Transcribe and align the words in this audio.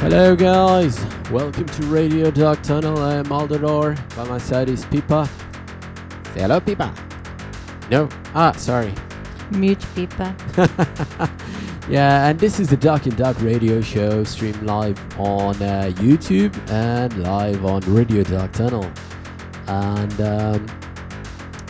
Hello, 0.00 0.34
guys. 0.34 0.98
Welcome 1.30 1.66
to 1.66 1.82
Radio 1.84 2.30
Dark 2.30 2.62
Tunnel. 2.62 2.98
I 3.00 3.16
am 3.16 3.26
Aldador. 3.26 3.94
By 4.16 4.24
my 4.24 4.38
side 4.38 4.70
is 4.70 4.86
Pipa. 4.86 5.28
Say 6.32 6.40
hello, 6.40 6.58
Pipa. 6.58 6.90
No. 7.90 8.08
Ah, 8.34 8.52
sorry. 8.52 8.94
Mute 9.50 9.84
Pipa. 9.94 10.34
yeah, 11.90 12.28
and 12.28 12.40
this 12.40 12.58
is 12.58 12.68
the 12.68 12.78
Dark 12.78 13.04
and 13.04 13.14
Dark 13.14 13.38
Radio 13.42 13.82
Show, 13.82 14.24
streamed 14.24 14.62
live 14.62 14.98
on 15.20 15.54
uh, 15.56 15.92
YouTube 15.96 16.56
and 16.70 17.22
live 17.22 17.62
on 17.66 17.82
Radio 17.82 18.22
Dark 18.22 18.52
Tunnel. 18.52 18.90
And 19.66 20.18
um, 20.22 20.66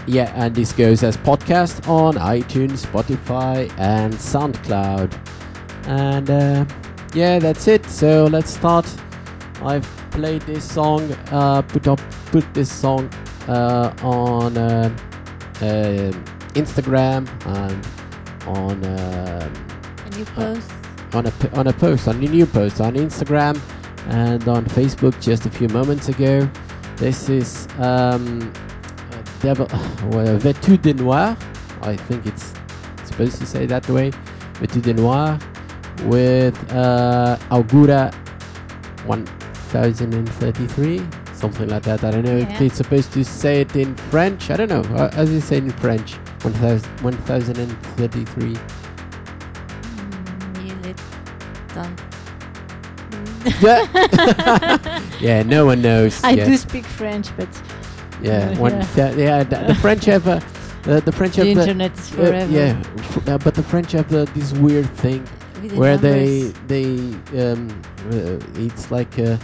yeah, 0.06 0.32
and 0.36 0.54
this 0.54 0.72
goes 0.72 1.02
as 1.02 1.16
podcast 1.16 1.88
on 1.88 2.14
iTunes, 2.14 2.86
Spotify, 2.86 3.68
and 3.76 4.14
SoundCloud. 4.14 5.18
And 5.88 6.30
uh, 6.30 6.64
yeah, 7.14 7.38
that's 7.38 7.66
it. 7.68 7.84
So 7.86 8.26
let's 8.26 8.50
start. 8.52 8.86
I've 9.62 9.86
played 10.10 10.42
this 10.42 10.64
song, 10.64 11.12
uh, 11.30 11.62
put 11.62 11.86
up, 11.86 12.00
put 12.26 12.52
this 12.54 12.72
song 12.72 13.10
uh, 13.48 13.92
on 14.02 14.56
uh, 14.56 14.90
uh, 15.56 16.12
Instagram 16.54 17.28
and 17.46 17.86
on 18.46 18.84
uh, 18.84 19.50
A 20.06 20.16
new 20.16 20.24
post. 20.24 20.70
on 21.12 21.26
a 21.26 21.32
on 21.54 21.66
a 21.66 21.72
post 21.72 22.08
on 22.08 22.16
a 22.16 22.28
new 22.28 22.46
post 22.46 22.80
on 22.80 22.94
Instagram 22.94 23.60
and 24.08 24.46
on 24.48 24.64
Facebook 24.66 25.20
just 25.20 25.46
a 25.46 25.50
few 25.50 25.68
moments 25.68 26.08
ago. 26.08 26.48
This 26.96 27.28
is 27.28 27.66
um, 27.78 28.52
uh, 29.12 29.22
Devil 29.40 29.66
Vêtu 30.38 30.80
de 30.80 30.94
Noir. 30.94 31.36
I 31.82 31.96
think 31.96 32.26
it's 32.26 32.52
supposed 33.04 33.38
to 33.38 33.46
say 33.46 33.66
that 33.66 33.88
way. 33.88 34.10
Vêtu 34.60 34.80
de 34.82 34.94
Noir 34.94 35.38
with 36.04 36.56
uh, 36.72 37.36
Augura 37.50 38.12
1033, 39.06 41.00
something 41.34 41.68
like 41.68 41.82
that. 41.84 42.04
I 42.04 42.10
don't 42.10 42.24
know 42.24 42.36
if 42.36 42.48
Yeah. 42.50 42.62
it's 42.64 42.76
supposed 42.76 43.12
to 43.12 43.24
say 43.24 43.60
it 43.62 43.74
in 43.76 43.94
French. 44.10 44.50
I 44.50 44.56
don't 44.56 44.68
know. 44.68 44.82
Uh, 44.96 45.10
as 45.14 45.30
you 45.32 45.40
say 45.40 45.58
in 45.58 45.70
French, 45.70 46.14
1000 46.42 46.86
1033. 47.02 48.54
Mm, 48.54 48.60
il 50.66 50.86
est 50.88 51.00
done. 51.74 51.96
Yeah. 53.62 53.86
yeah, 55.20 55.42
no 55.42 55.64
one 55.66 55.80
knows. 55.80 56.22
I 56.24 56.32
yeah. 56.32 56.44
do 56.46 56.56
speak 56.56 56.84
French, 56.84 57.28
but 57.36 57.48
Yeah, 58.22 58.52
one, 58.66 58.72
yeah. 58.72 58.86
th- 58.94 59.16
yeah. 59.16 59.42
The, 59.44 59.56
the 59.68 59.74
French 59.76 60.04
have 60.04 60.28
uh, 60.28 60.40
the 60.84 61.12
French 61.12 61.36
the 61.36 61.44
have 61.46 61.54
the, 61.54 61.60
internet 61.62 61.92
is 61.98 62.10
uh, 62.12 62.16
forever. 62.16 62.52
yeah, 62.52 62.82
f- 62.98 63.28
uh, 63.28 63.38
but 63.38 63.54
the 63.54 63.62
French 63.62 63.92
have 63.92 64.08
the, 64.10 64.24
this 64.34 64.52
weird 64.52 64.88
thing 64.96 65.24
with 65.60 65.70
the 65.72 65.76
where 65.78 65.96
they 65.96 66.42
numbers. 66.42 66.54
they 66.66 67.52
um, 67.52 67.82
uh, 68.12 68.38
it's 68.60 68.90
like 68.90 69.18
uh, 69.18 69.36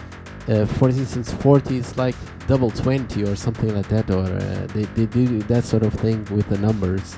uh, 0.47 0.65
for 0.65 0.89
instance 0.89 1.33
forty 1.33 1.77
is 1.77 1.97
like 1.97 2.15
double 2.47 2.71
twenty 2.71 3.23
or 3.23 3.35
something 3.35 3.73
like 3.75 3.87
that, 3.89 4.09
or 4.09 4.23
uh, 4.23 4.67
they 4.73 4.83
they 4.95 5.05
do 5.05 5.39
that 5.43 5.63
sort 5.63 5.83
of 5.83 5.93
thing 5.93 6.23
with 6.25 6.47
the 6.49 6.57
numbers. 6.57 7.17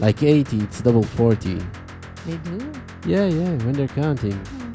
Like 0.00 0.22
eighty, 0.22 0.58
it's 0.60 0.80
double 0.80 1.02
forty. 1.02 1.58
They 2.26 2.36
do. 2.38 2.72
Yeah, 3.06 3.26
yeah. 3.26 3.50
When 3.64 3.72
they're 3.72 3.88
counting. 3.88 4.32
Hmm. 4.32 4.72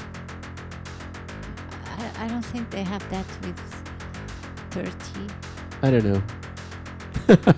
I, 1.98 2.24
I 2.24 2.28
don't 2.28 2.44
think 2.44 2.68
they 2.70 2.82
have 2.82 3.08
that 3.10 3.26
with 3.42 3.58
30. 4.70 4.92
I 5.82 5.90
don't 5.90 6.04
know. 6.04 6.22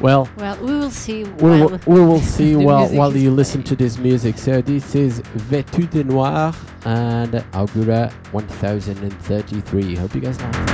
well, 0.00 0.28
Well, 0.36 0.56
we 0.58 0.72
will 0.74 0.90
see. 0.90 1.24
we 1.24 1.30
while 1.42 1.68
will, 1.68 1.80
we 1.86 2.00
will 2.00 2.20
see 2.36 2.56
while, 2.56 2.88
while 2.88 3.16
you 3.16 3.30
listen 3.30 3.62
to 3.64 3.76
this 3.76 3.98
music. 3.98 4.38
So 4.38 4.60
this 4.60 4.94
is 4.94 5.20
Vêtu 5.50 5.88
de 5.90 6.04
Noir 6.04 6.52
and 6.84 7.32
Augura 7.52 8.10
1033. 8.32 9.96
Hope 9.96 10.14
you 10.14 10.20
guys 10.20 10.40
like 10.40 10.52
that. 10.52 10.73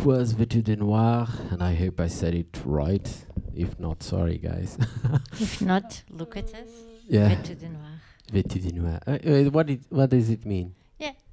That 0.00 0.06
was 0.06 0.34
Vêtu 0.34 0.62
de 0.62 0.76
Noir, 0.76 1.28
and 1.50 1.62
I 1.62 1.74
hope 1.74 2.00
I 2.00 2.08
said 2.08 2.34
it 2.34 2.58
right. 2.64 3.08
If 3.54 3.78
not, 3.78 4.02
sorry, 4.02 4.38
guys. 4.38 4.78
If 5.40 5.60
not, 5.60 6.02
look 6.10 6.36
at 6.36 6.44
us. 6.54 6.68
yeah, 7.08 7.30
Vêtu 7.30 7.58
de 7.58 7.68
noir. 7.68 8.00
Vêtu 8.32 8.60
de 8.62 8.72
Noir. 8.72 9.00
Uh, 9.06 9.10
uh, 9.24 9.50
what, 9.50 9.68
it, 9.70 9.80
what 9.90 10.10
does 10.10 10.30
it 10.30 10.44
mean? 10.46 10.74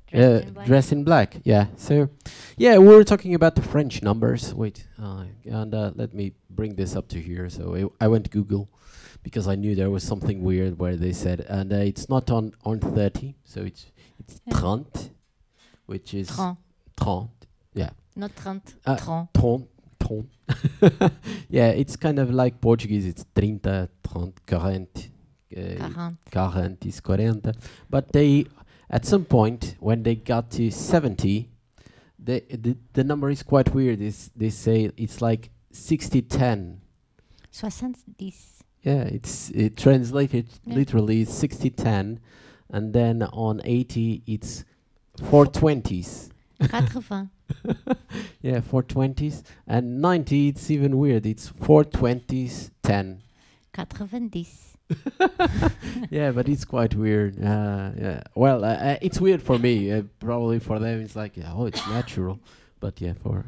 Dressed 0.09 0.43
Uh, 0.45 0.47
in 0.47 0.53
black. 0.53 0.65
dress 0.67 0.91
in 0.93 1.03
black. 1.03 1.37
Yeah. 1.43 1.65
So, 1.75 2.09
yeah, 2.57 2.77
we 2.77 2.87
were 2.87 3.03
talking 3.03 3.33
about 3.35 3.55
the 3.55 3.61
French 3.61 4.01
numbers. 4.01 4.53
Wait, 4.53 4.87
uh, 5.01 5.25
and 5.43 5.73
uh, 5.75 5.91
let 5.95 6.13
me 6.13 6.31
bring 6.49 6.75
this 6.75 6.95
up 6.95 7.09
to 7.09 7.19
here. 7.19 7.49
So 7.49 7.75
I, 7.99 8.05
I 8.05 8.07
went 8.07 8.23
to 8.23 8.29
Google 8.31 8.69
because 9.21 9.49
I 9.49 9.55
knew 9.55 9.75
there 9.75 9.89
was 9.89 10.03
something 10.03 10.43
weird 10.43 10.79
where 10.79 10.95
they 10.95 11.11
said, 11.11 11.41
and 11.49 11.73
uh, 11.73 11.77
it's 11.77 12.07
not 12.07 12.31
on 12.31 12.53
on 12.63 12.79
thirty, 12.79 13.35
so 13.43 13.63
it's 13.63 13.87
it's 14.17 14.39
Yeah. 14.45 14.57
trente, 14.57 15.09
which 15.87 16.13
is 16.13 16.29
Trente. 16.29 16.57
trente. 16.95 17.29
Not 18.17 18.31
30. 18.31 18.73
Uh, 18.83 18.91
ah, 18.91 18.95
tron. 18.95 19.27
Tron. 19.35 19.67
Tron. 19.99 20.27
yeah, 21.49 21.67
it's 21.67 21.95
kind 21.95 22.17
of 22.17 22.31
like 22.31 22.59
Portuguese. 22.59 23.05
It's 23.05 23.23
30, 23.35 23.59
30, 23.59 23.87
40. 24.09 25.11
Uh, 25.55 26.11
40 26.31 26.89
is 26.89 26.99
40. 26.99 27.41
But 27.91 28.11
they, 28.11 28.45
at 28.89 29.05
some 29.05 29.23
point, 29.23 29.75
when 29.79 30.01
they 30.01 30.15
got 30.15 30.49
to 30.51 30.71
70, 30.71 31.47
they, 32.17 32.39
the, 32.39 32.75
the 32.93 33.03
number 33.03 33.29
is 33.29 33.43
quite 33.43 33.71
weird. 33.75 34.01
It's, 34.01 34.31
they 34.35 34.49
say 34.49 34.89
it's 34.97 35.21
like 35.21 35.51
60 35.71 36.23
10. 36.23 36.81
70. 37.51 38.33
Yeah, 38.81 39.01
it's 39.03 39.51
it 39.51 39.77
translated 39.77 40.47
yeah. 40.65 40.75
literally 40.75 41.23
60 41.25 41.69
10. 41.69 42.19
And 42.71 42.93
then 42.93 43.21
on 43.21 43.61
80, 43.63 44.23
it's 44.25 44.65
420s. 45.19 46.31
80. 46.61 47.29
Yeah, 48.41 48.61
four 48.61 48.83
twenties. 48.83 49.43
And 49.67 50.01
90, 50.01 50.49
it's 50.49 50.71
even 50.71 50.97
weird. 50.97 51.25
It's 51.25 51.47
four 51.47 51.83
twenties 51.83 52.71
10. 52.83 53.21
Quatre-vingt-dix. 53.73 54.77
yeah, 56.09 56.31
but 56.31 56.47
it's 56.47 56.63
quite 56.65 56.95
weird. 56.95 57.43
Uh, 57.43 57.91
yeah. 57.99 58.23
Well, 58.35 58.63
uh, 58.63 58.75
uh, 58.75 58.97
it's 59.01 59.19
weird 59.19 59.41
for 59.41 59.59
me. 59.59 59.91
Uh, 59.91 60.03
probably 60.19 60.59
for 60.59 60.79
them, 60.79 61.01
it's 61.01 61.15
like, 61.15 61.35
yeah, 61.37 61.51
oh, 61.53 61.65
it's 61.65 61.85
natural. 61.89 62.39
But 62.79 63.01
yeah, 63.01 63.13
for 63.21 63.45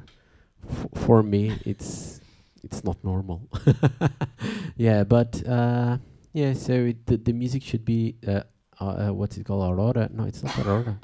f- 0.69 0.87
for 1.05 1.23
me, 1.23 1.53
it's 1.65 2.19
it's 2.63 2.83
not 2.83 2.97
normal. 3.03 3.47
yeah, 4.75 5.03
but 5.05 5.41
uh, 5.47 5.97
yeah. 6.33 6.53
So 6.53 6.73
it, 6.73 7.05
the 7.05 7.17
the 7.17 7.31
music 7.33 7.63
should 7.63 7.85
be 7.85 8.15
uh, 8.27 8.41
uh, 8.81 8.85
uh, 9.07 9.13
what's 9.13 9.37
it 9.37 9.45
called? 9.45 9.71
Aurora? 9.71 10.09
No, 10.11 10.25
it's 10.25 10.43
not 10.43 10.57
Aurora. 10.59 10.99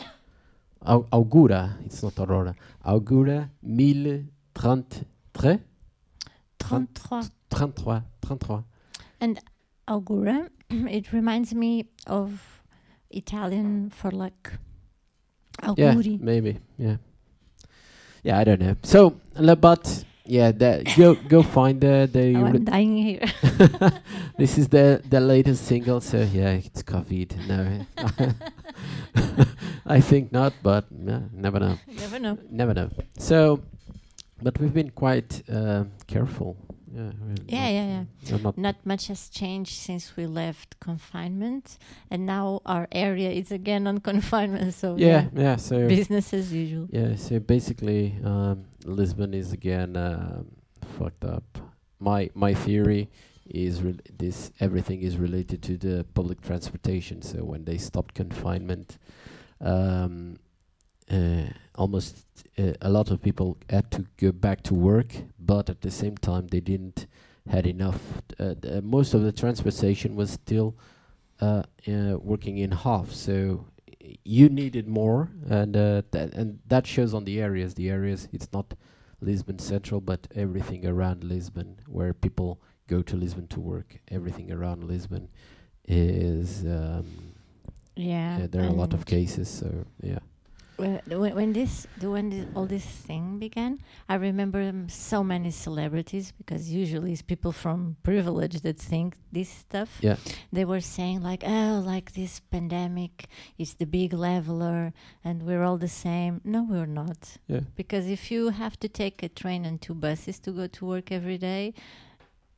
Au- 0.85 1.05
Augura. 1.11 1.69
It's 1.85 2.03
not 2.03 2.17
Aurora. 2.19 2.53
Augura 2.83 3.49
mille 3.63 4.25
trente 4.53 5.03
tres 5.33 5.59
Trente-trois. 6.57 7.21
trente-trois 7.49 8.01
trente-trois. 8.21 8.63
Augura. 9.87 10.47
It 10.69 11.11
reminds 11.13 11.53
me 11.53 11.85
of 12.07 12.61
Italian 13.11 13.89
for 13.91 14.11
luck. 14.11 14.53
Yeah, 15.77 15.93
Auguri. 15.93 16.19
maybe. 16.21 16.57
Yeah. 16.77 16.97
Yeah, 18.23 18.39
I 18.39 18.43
don't 18.43 18.59
know. 18.59 18.75
So, 18.83 19.15
but 19.61 20.05
yeah, 20.25 20.51
that 20.51 20.85
go 20.97 21.13
go 21.29 21.43
find 21.43 21.79
the 21.79 22.09
the. 22.11 22.35
Oh, 22.37 22.45
I'm 22.45 22.63
dying 22.63 22.97
here. 22.97 23.21
this 24.39 24.57
is 24.57 24.67
the 24.69 25.01
the 25.07 25.19
latest 25.19 25.65
single. 25.65 26.01
So 26.01 26.17
yeah, 26.33 26.53
it's 26.53 26.81
copied. 26.81 27.35
No, 27.47 27.85
I 29.85 29.99
think 30.01 30.31
not, 30.31 30.53
but 30.63 30.85
yeah, 30.91 31.21
never 31.31 31.59
know. 31.59 31.77
Never 31.87 32.19
know. 32.19 32.37
Never 32.49 32.73
know. 32.73 32.89
So, 33.17 33.61
but 34.41 34.59
we've 34.59 34.73
been 34.73 34.91
quite 34.91 35.43
uh, 35.49 35.85
careful. 36.07 36.57
Yeah. 36.95 37.11
Yeah, 37.47 37.67
yeah, 37.67 38.03
yeah. 38.23 38.37
not 38.37 38.57
Not 38.57 38.85
much 38.85 39.07
has 39.07 39.29
changed 39.29 39.73
since 39.73 40.15
we 40.15 40.25
left 40.25 40.79
confinement, 40.79 41.77
and 42.09 42.25
now 42.25 42.61
our 42.65 42.87
area 42.91 43.29
is 43.29 43.51
again 43.51 43.85
on 43.85 43.99
confinement. 43.99 44.73
So 44.73 44.95
yeah, 44.97 45.27
yeah. 45.35 45.57
So 45.57 45.87
business 45.87 46.33
as 46.33 46.53
usual. 46.53 46.87
Yeah, 46.91 47.15
so 47.15 47.39
basically, 47.39 48.15
um, 48.23 48.65
Lisbon 48.85 49.33
is 49.33 49.51
again 49.51 49.97
um, 49.97 50.47
fucked 50.97 51.25
up. 51.25 51.57
My 51.99 52.29
my 52.33 52.53
theory 52.53 53.09
is 53.45 53.81
this 54.17 54.51
everything 54.59 55.01
is 55.01 55.17
related 55.17 55.61
to 55.63 55.77
the 55.77 56.05
public 56.13 56.41
transportation. 56.41 57.21
So 57.21 57.43
when 57.43 57.65
they 57.65 57.77
stopped 57.77 58.15
confinement, 58.15 58.97
um, 59.61 60.37
uh, 61.11 61.45
almost 61.75 62.25
uh, 62.57 62.73
a 62.81 62.89
lot 62.89 63.11
of 63.11 63.21
people 63.21 63.57
had 63.69 63.91
to 63.91 64.05
go 64.17 64.31
back 64.31 64.63
to 64.63 64.73
work, 64.73 65.13
but 65.39 65.69
at 65.69 65.81
the 65.81 65.91
same 65.91 66.17
time 66.17 66.47
they 66.47 66.59
didn't 66.59 67.05
had 67.49 67.67
enough. 67.67 68.01
Uh, 68.39 68.55
most 68.81 69.13
of 69.13 69.21
the 69.21 69.31
transportation 69.31 70.15
was 70.15 70.31
still 70.31 70.75
uh, 71.39 71.63
uh, 71.87 72.17
working 72.19 72.57
in 72.57 72.71
half, 72.71 73.11
so 73.11 73.65
you 74.23 74.49
needed 74.49 74.87
more, 74.87 75.29
and 75.49 75.75
uh, 75.75 76.01
that 76.11 76.33
and 76.33 76.59
that 76.67 76.87
shows 76.87 77.13
on 77.13 77.25
the 77.25 77.39
areas. 77.39 77.75
The 77.75 77.89
areas 77.89 78.27
it's 78.33 78.49
not 78.51 78.73
Lisbon 79.21 79.59
Central, 79.59 80.01
but 80.01 80.27
everything 80.35 80.85
around 80.85 81.23
Lisbon, 81.23 81.77
where 81.87 82.13
people 82.13 82.59
go 82.87 83.01
to 83.01 83.15
Lisbon 83.15 83.47
to 83.47 83.59
work. 83.59 83.97
Everything 84.09 84.51
around 84.51 84.83
Lisbon 84.83 85.29
is 85.87 86.65
um, 86.65 87.05
Yeah. 87.95 88.47
there 88.49 88.63
are 88.63 88.67
a 88.67 88.71
lot 88.73 88.93
of 88.93 89.05
cases. 89.05 89.49
So 89.49 89.85
yeah, 90.01 90.19
When, 90.77 90.99
when 91.07 91.35
when 91.35 91.53
this 91.53 91.87
the, 91.99 92.09
when 92.11 92.29
this, 92.29 92.45
all 92.55 92.65
this 92.67 92.83
thing 92.85 93.39
began, 93.39 93.79
I 94.09 94.15
remember 94.15 94.59
um, 94.61 94.89
so 94.89 95.23
many 95.23 95.51
celebrities 95.51 96.33
because 96.37 96.69
usually 96.69 97.11
it's 97.13 97.21
people 97.21 97.51
from 97.53 97.95
privilege 98.03 98.59
that 98.61 98.77
think 98.77 99.15
this 99.31 99.47
stuff. 99.49 99.89
Yeah. 100.01 100.17
They 100.51 100.65
were 100.65 100.81
saying 100.81 101.21
like, 101.23 101.43
oh, 101.47 101.81
like 101.85 102.11
this 102.13 102.41
pandemic 102.51 103.27
is 103.57 103.75
the 103.75 103.85
big 103.85 104.11
leveler 104.13 104.91
and 105.23 105.43
we're 105.43 105.63
all 105.63 105.77
the 105.77 105.87
same. 106.07 106.41
No, 106.43 106.63
we're 106.69 106.93
not. 107.03 107.37
yeah, 107.47 107.61
Because 107.75 108.07
if 108.11 108.29
you 108.31 108.49
have 108.49 108.75
to 108.79 108.89
take 108.89 109.23
a 109.23 109.29
train 109.29 109.63
and 109.65 109.79
two 109.81 109.95
buses 109.95 110.39
to 110.39 110.51
go 110.51 110.67
to 110.67 110.85
work 110.85 111.09
every 111.11 111.37
day, 111.37 111.73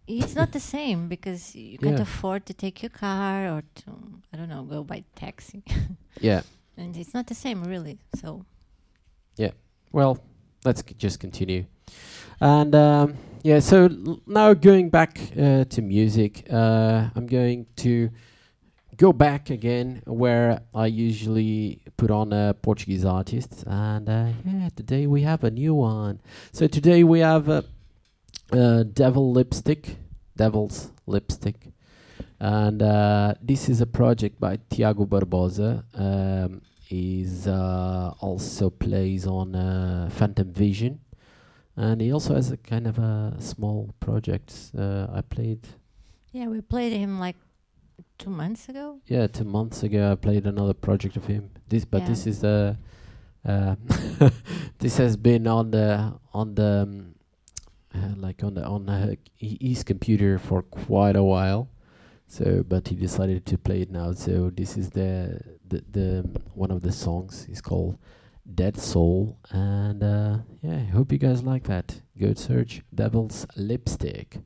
it's 0.07 0.35
not 0.35 0.51
the 0.51 0.59
same 0.59 1.07
because 1.07 1.55
you 1.55 1.77
can't 1.77 1.97
Yeah. 1.97 2.03
afford 2.03 2.45
to 2.45 2.53
take 2.53 2.81
your 2.83 2.89
car 2.89 3.47
or 3.49 3.63
to 3.75 3.91
I 4.33 4.37
don't 4.37 4.49
know 4.49 4.63
go 4.63 4.83
by 4.83 5.03
taxi, 5.15 5.63
yeah. 6.21 6.41
and 6.77 6.95
it's 6.97 7.13
not 7.13 7.27
the 7.27 7.35
same 7.35 7.63
really. 7.63 7.97
So 8.15 8.45
Yeah. 9.37 9.51
Well, 9.91 10.17
let's 10.65 10.81
c- 10.87 10.95
just 10.97 11.19
continue. 11.19 11.65
And 12.41 12.73
um, 12.75 13.15
yeah, 13.43 13.59
so 13.59 13.85
l- 13.85 14.19
now 14.27 14.53
going 14.53 14.89
back 14.89 15.19
uh, 15.37 15.63
to 15.65 15.81
music, 15.81 16.45
uh, 16.51 17.09
I'm 17.15 17.25
going 17.27 17.65
to 17.77 18.09
go 18.97 19.13
back 19.13 19.49
again 19.49 20.01
where 20.05 20.61
I 20.73 20.87
usually 20.87 21.81
put 21.97 22.11
on 22.11 22.33
uh, 22.33 22.53
Portuguese 22.61 23.05
artists. 23.05 23.63
And 23.67 24.09
uh, 24.09 24.29
yeah, 24.45 24.69
today 24.75 25.07
we 25.07 25.21
have 25.23 25.43
a 25.43 25.51
new 25.51 25.73
one. 25.75 26.19
So 26.51 26.67
today 26.67 27.03
we 27.03 27.19
have 27.19 27.47
uh, 27.49 27.61
uh, 28.51 28.83
Devil 28.83 29.31
Lipstick, 29.31 29.97
Devil's 30.35 30.91
Lipstick. 31.05 31.71
And 32.39 32.81
uh, 32.83 33.33
this 33.41 33.67
is 33.69 33.81
a 33.81 33.87
project 33.87 34.39
by 34.39 34.59
Tiago 34.69 35.05
Barbosa. 35.05 35.83
Um, 35.99 36.61
He's 36.89 37.47
uh, 37.47 38.13
also 38.21 38.69
plays 38.69 39.27
on 39.27 39.53
uh, 39.55 40.07
Phantom 40.09 40.53
Vision, 40.53 41.01
and 41.75 41.99
he 41.99 42.13
also 42.13 42.33
has 42.35 42.49
a 42.49 42.55
kind 42.55 42.87
of 42.87 42.97
a 42.97 43.35
small 43.39 43.93
project. 43.99 44.55
Uh, 44.77 45.07
I 45.13 45.19
played, 45.19 45.67
yeah, 46.31 46.47
we 46.47 46.61
played 46.61 46.93
him 46.93 47.19
like 47.19 47.35
two 48.17 48.29
months 48.29 48.69
ago. 48.69 49.01
yeah, 49.05 49.27
two 49.27 49.43
months 49.43 49.83
ago. 49.83 50.13
I 50.13 50.15
played 50.15 50.45
another 50.47 50.73
project 50.73 51.17
of 51.17 51.25
him. 51.25 51.49
This, 51.67 51.83
but 51.83 52.03
Yeah. 52.03 52.07
this 52.07 52.25
is 52.25 52.39
the, 52.39 52.77
uh, 53.43 53.75
this 54.79 54.95
has 54.95 55.17
been 55.17 55.45
on 55.45 55.71
the 55.71 56.13
on 56.33 56.55
the 56.55 56.83
um, 56.87 57.06
like 58.17 58.43
on 58.43 58.55
the 58.55 58.65
on 58.65 58.89
uh, 58.89 59.15
his 59.37 59.83
computer 59.83 60.39
for 60.39 60.61
quite 60.61 61.15
a 61.15 61.23
while. 61.23 61.69
So, 62.27 62.63
but 62.67 62.87
he 62.89 62.95
decided 62.95 63.45
to 63.45 63.57
play 63.57 63.81
it 63.81 63.91
now. 63.91 64.11
So 64.11 64.49
this 64.49 64.77
is 64.77 64.89
the 64.89 65.39
the 65.67 65.83
the 65.91 66.41
one 66.53 66.71
of 66.71 66.81
the 66.81 66.91
songs. 66.91 67.47
It's 67.49 67.61
called 67.61 67.97
Dead 68.53 68.77
Soul, 68.77 69.37
and 69.51 70.03
uh, 70.03 70.37
yeah, 70.61 70.75
I 70.75 70.91
hope 70.91 71.11
you 71.11 71.17
guys 71.17 71.43
like 71.43 71.63
that. 71.63 72.01
Go 72.19 72.33
search 72.33 72.81
Devil's 72.93 73.45
Lipstick. 73.55 74.39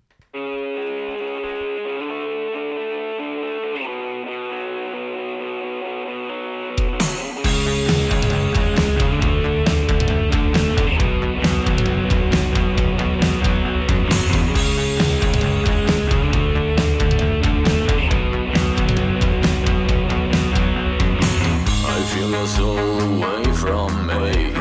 Your 22.31 22.47
soul 22.47 22.77
away 22.77 23.43
from 23.53 24.07
me. 24.07 24.60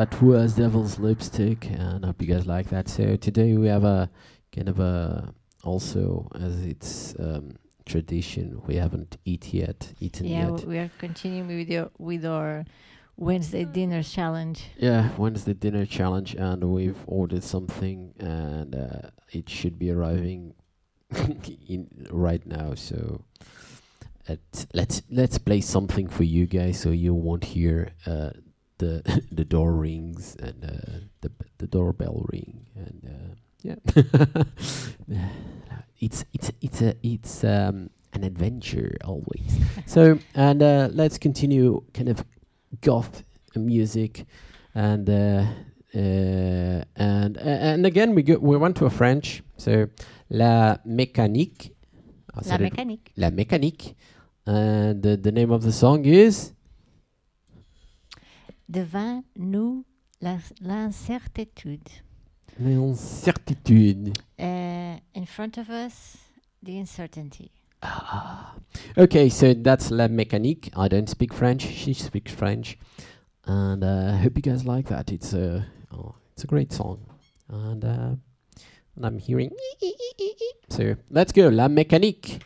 That 0.00 0.22
was 0.22 0.54
Devil's 0.54 0.98
Lipstick, 0.98 1.66
and 1.66 2.02
I 2.02 2.06
hope 2.06 2.22
you 2.22 2.26
guys 2.26 2.46
like 2.46 2.70
that. 2.70 2.88
So 2.88 3.16
today 3.16 3.58
we 3.58 3.66
have 3.66 3.84
a 3.84 4.08
kind 4.50 4.70
of 4.70 4.80
a 4.80 5.34
also 5.62 6.26
as 6.40 6.64
it's 6.64 7.14
um, 7.18 7.56
tradition, 7.84 8.62
we 8.66 8.76
haven't 8.76 9.18
eat 9.26 9.52
yet, 9.52 9.92
eaten 10.00 10.24
Yeah, 10.24 10.52
yet. 10.52 10.64
we 10.64 10.78
are 10.78 10.90
continuing 10.96 11.48
with 11.48 11.68
your 11.68 11.90
with 11.98 12.24
our 12.24 12.64
Wednesday 13.18 13.66
dinner 13.66 14.02
challenge. 14.02 14.70
Yeah, 14.78 15.10
Wednesday 15.18 15.52
dinner 15.52 15.84
challenge, 15.84 16.34
and 16.34 16.64
we've 16.64 17.04
ordered 17.06 17.44
something, 17.44 18.14
and 18.18 18.74
uh, 18.74 19.10
it 19.32 19.50
should 19.50 19.78
be 19.78 19.90
arriving 19.90 20.54
in 21.68 22.06
right 22.10 22.46
now. 22.46 22.72
So, 22.72 23.22
let 24.26 24.64
let's 24.72 25.02
let's 25.10 25.36
play 25.36 25.60
something 25.60 26.08
for 26.08 26.24
you 26.24 26.46
guys, 26.46 26.80
so 26.80 26.88
you 26.88 27.12
won't 27.12 27.44
hear 27.44 27.92
uh, 28.06 28.30
the 28.80 28.92
the 29.38 29.44
door 29.44 29.72
rings 29.86 30.36
and 30.46 30.64
uh, 30.64 30.98
the 31.22 31.30
the 31.58 31.66
doorbell 31.66 32.18
ring, 32.32 32.66
and 32.74 32.98
uh, 33.14 33.34
yeah, 33.62 33.78
it's 36.00 36.24
it's 36.32 36.50
it's 36.60 36.80
a 36.82 36.94
it's 37.02 37.44
um 37.44 37.90
an 38.12 38.24
adventure 38.24 38.96
always. 39.04 39.50
so, 39.86 40.18
and 40.34 40.62
uh, 40.62 40.88
let's 40.92 41.18
continue 41.18 41.82
kind 41.94 42.08
of 42.08 42.24
goth 42.80 43.22
music 43.54 44.24
and 44.74 45.08
uh, 45.08 45.44
uh, 45.94 46.82
and 46.96 47.36
a- 47.36 47.60
and 47.74 47.86
again 47.86 48.14
we 48.14 48.22
go 48.22 48.36
we 48.38 48.56
went 48.56 48.76
to 48.76 48.86
a 48.86 48.90
French 48.90 49.42
so 49.56 49.86
la 50.30 50.76
mécanique 50.86 51.72
La 52.46 52.58
mécanique. 52.58 53.10
la 53.16 53.30
mécanique 53.30 53.94
and 54.46 55.02
the, 55.02 55.16
the 55.16 55.32
name 55.32 55.50
of 55.50 55.62
the 55.62 55.72
song 55.72 56.04
is 56.04 56.52
Devant 58.70 59.24
nous 59.36 59.84
l'incertitude. 60.20 61.88
l'incertitude 62.60 64.16
Uh, 64.38 64.96
in 65.12 65.26
front 65.26 65.58
of 65.58 65.68
us, 65.70 66.16
the 66.62 66.78
uncertainty. 66.78 67.50
Ah. 67.82 68.54
okay 68.96 69.28
so 69.28 69.54
that's 69.54 69.90
la 69.90 70.06
mécanique. 70.06 70.70
I 70.76 70.86
don't 70.86 71.08
speak 71.08 71.34
French. 71.34 71.62
She 71.62 71.94
speaks 71.94 72.32
French. 72.32 72.78
And 73.44 73.82
uh, 73.82 74.12
I 74.14 74.16
hope 74.22 74.36
you 74.36 74.42
guys 74.42 74.64
like 74.64 74.86
that. 74.88 75.10
It's 75.10 75.32
a 75.32 75.66
oh, 75.90 76.14
it's 76.34 76.44
a 76.44 76.46
great 76.46 76.72
song. 76.72 77.00
And 77.48 77.84
uh, 77.84 78.14
and 78.94 79.04
I'm 79.04 79.18
hearing 79.18 79.50
so 80.68 80.94
let's 81.10 81.32
go. 81.32 81.48
La 81.48 81.68
mécanique 81.68 82.38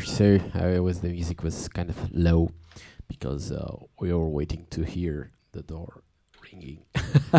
So, 0.00 0.38
uh, 0.54 0.82
was 0.82 1.00
the 1.00 1.08
music 1.08 1.42
was 1.42 1.68
kind 1.68 1.90
of 1.90 2.12
low 2.12 2.50
because 3.08 3.52
uh, 3.52 3.76
we 3.98 4.12
were 4.12 4.28
waiting 4.28 4.66
to 4.70 4.84
hear 4.84 5.30
the 5.52 5.62
door 5.62 6.02
ringing. 6.42 6.84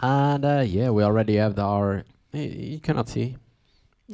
and 0.00 0.44
uh, 0.44 0.64
yeah, 0.66 0.90
we 0.90 1.02
already 1.02 1.36
have 1.36 1.54
the, 1.54 1.62
our. 1.62 2.04
You 2.32 2.80
cannot 2.80 3.08
see. 3.08 3.36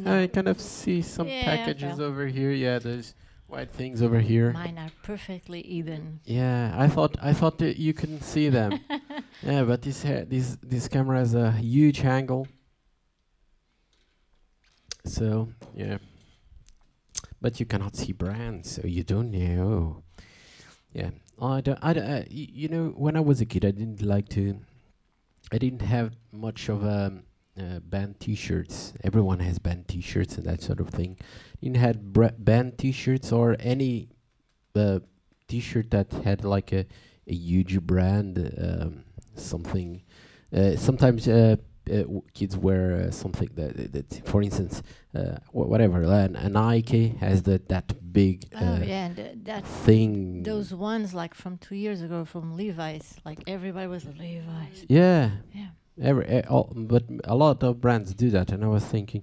I 0.05 0.29
kind 0.33 0.49
of 0.49 0.61
see 0.61 1.03
some 1.03 1.29
Yeah, 1.29 1.45
packages 1.45 2.01
over 2.01 2.27
here. 2.27 2.53
Yeah, 2.53 2.79
there's 2.79 3.15
white 3.47 3.73
things 3.73 4.03
over 4.03 4.21
here. 4.21 4.53
Mine 4.53 4.79
are 4.79 4.91
perfectly 5.03 5.61
even. 5.63 6.21
Yeah, 6.25 6.75
I 6.77 6.89
thought 6.89 7.17
I 7.21 7.33
thought 7.33 7.59
that 7.59 7.79
you 7.79 7.95
couldn't 7.95 8.23
see 8.23 8.49
them. 8.49 8.81
yeah, 9.43 9.65
but 9.65 9.83
this 9.83 10.03
ha- 10.03 10.25
this 10.27 10.57
this 10.63 10.89
camera 10.89 11.19
has 11.19 11.35
a 11.35 11.53
huge 11.53 12.05
angle. 12.05 12.47
So 15.05 15.49
yeah, 15.75 15.99
but 17.41 17.61
you 17.61 17.67
cannot 17.67 17.97
see 17.97 18.13
brands, 18.13 18.73
so 18.73 18.87
you 18.87 19.05
don't 19.05 19.31
know. 19.31 20.03
Yeah, 20.93 21.11
I 21.41 21.61
don't. 21.61 21.79
I 21.83 21.93
don't, 21.93 22.05
uh, 22.05 22.25
you 22.29 22.69
know, 22.69 22.89
when 22.97 23.17
I 23.17 23.21
was 23.21 23.41
a 23.41 23.47
kid, 23.47 23.65
I 23.65 23.71
didn't 23.71 24.03
like 24.03 24.29
to. 24.31 24.59
I 25.53 25.59
didn't 25.59 25.83
have 25.83 26.17
much 26.33 26.69
of 26.69 26.85
um, 26.85 27.23
uh, 27.59 27.81
band 27.81 28.21
T-shirts. 28.21 28.93
Everyone 29.03 29.41
has 29.41 29.59
band 29.59 29.89
T-shirts 29.89 30.37
and 30.37 30.47
that 30.47 30.63
sort 30.63 30.81
of 30.81 30.91
thing. 30.91 31.17
Didn't 31.63 31.77
had 31.77 32.13
band 32.45 32.79
T-shirts 32.79 33.33
or 33.33 33.57
any 33.61 34.09
uh, 34.75 35.01
T-shirt 35.47 35.91
that 35.91 36.13
had 36.25 36.45
like 36.45 36.73
a, 36.73 36.87
a 37.27 37.35
huge 37.35 37.81
brand, 37.81 38.55
um, 38.59 39.05
something. 39.35 40.03
Uh, 40.55 40.77
sometimes 40.77 41.29
uh, 41.29 41.57
kids 42.35 42.57
wear 42.57 43.07
uh, 43.09 43.11
something 43.11 43.49
that, 43.55 43.93
that, 43.93 44.27
for 44.27 44.43
instance, 44.43 44.83
uh, 45.15 45.37
wh- 45.53 45.69
whatever. 45.73 46.03
an, 46.03 46.37
a 46.37 46.49
Nike 46.49 47.09
has 47.21 47.43
that 47.45 47.69
that 47.69 47.93
big 48.13 48.45
Oh 48.55 48.59
uh, 48.59 48.81
yeah, 48.85 49.07
and 49.07 49.19
uh, 49.21 49.23
that 49.45 49.65
thing. 49.67 50.43
those 50.43 50.73
ones 50.75 51.15
like 51.15 51.35
from 51.35 51.59
two 51.59 51.77
years 51.77 52.01
ago 52.03 52.25
from 52.25 52.57
Levi's, 52.57 53.17
like 53.25 53.41
everybody 53.47 53.87
was 53.89 54.05
Levi's. 54.07 54.85
Yeah, 54.89 55.31
Yeah. 55.55 55.69
every 56.01 56.25
eh, 56.27 56.43
all, 56.49 56.73
but 56.75 57.05
a 57.25 57.35
lot 57.35 57.63
of 57.63 57.81
brands 57.81 58.15
do 58.15 58.31
that, 58.31 58.51
and 58.53 58.65
I 58.65 58.69
was 58.69 58.85
thinking, 58.85 59.23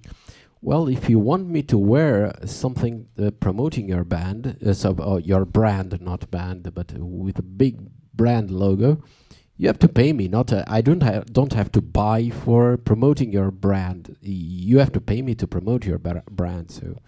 well, 0.62 0.88
if 0.88 1.08
you 1.10 1.18
want 1.18 1.46
me 1.48 1.62
to 1.64 1.78
wear 1.78 2.34
something 2.44 3.06
uh, 3.18 3.30
promoting 3.40 3.88
your 3.88 4.04
band, 4.04 4.56
uh, 4.66 4.72
so 4.72 4.96
uh, 4.98 5.16
your 5.18 5.44
brand, 5.44 6.00
not 6.00 6.30
band, 6.30 6.72
but 6.74 6.92
uh, 6.94 7.04
with 7.04 7.38
a 7.38 7.42
big 7.42 7.74
brand 8.14 8.50
logo, 8.50 9.02
you 9.56 9.68
have 9.68 9.78
to 9.80 9.88
pay 9.88 10.12
me. 10.12 10.28
Not 10.28 10.52
uh, 10.52 10.64
I 10.66 10.80
don't 10.80 11.02
ha- 11.02 11.24
don't 11.32 11.52
have 11.52 11.72
to 11.72 11.80
buy 11.80 12.30
for 12.30 12.76
promoting 12.76 13.32
your 13.32 13.50
brand. 13.50 14.16
You 14.20 14.78
have 14.78 14.92
to 14.92 15.00
pay 15.00 15.22
me 15.22 15.34
to 15.36 15.46
promote 15.46 15.86
your 15.86 15.98
bra- 15.98 16.22
brand. 16.30 16.70
So 16.70 16.98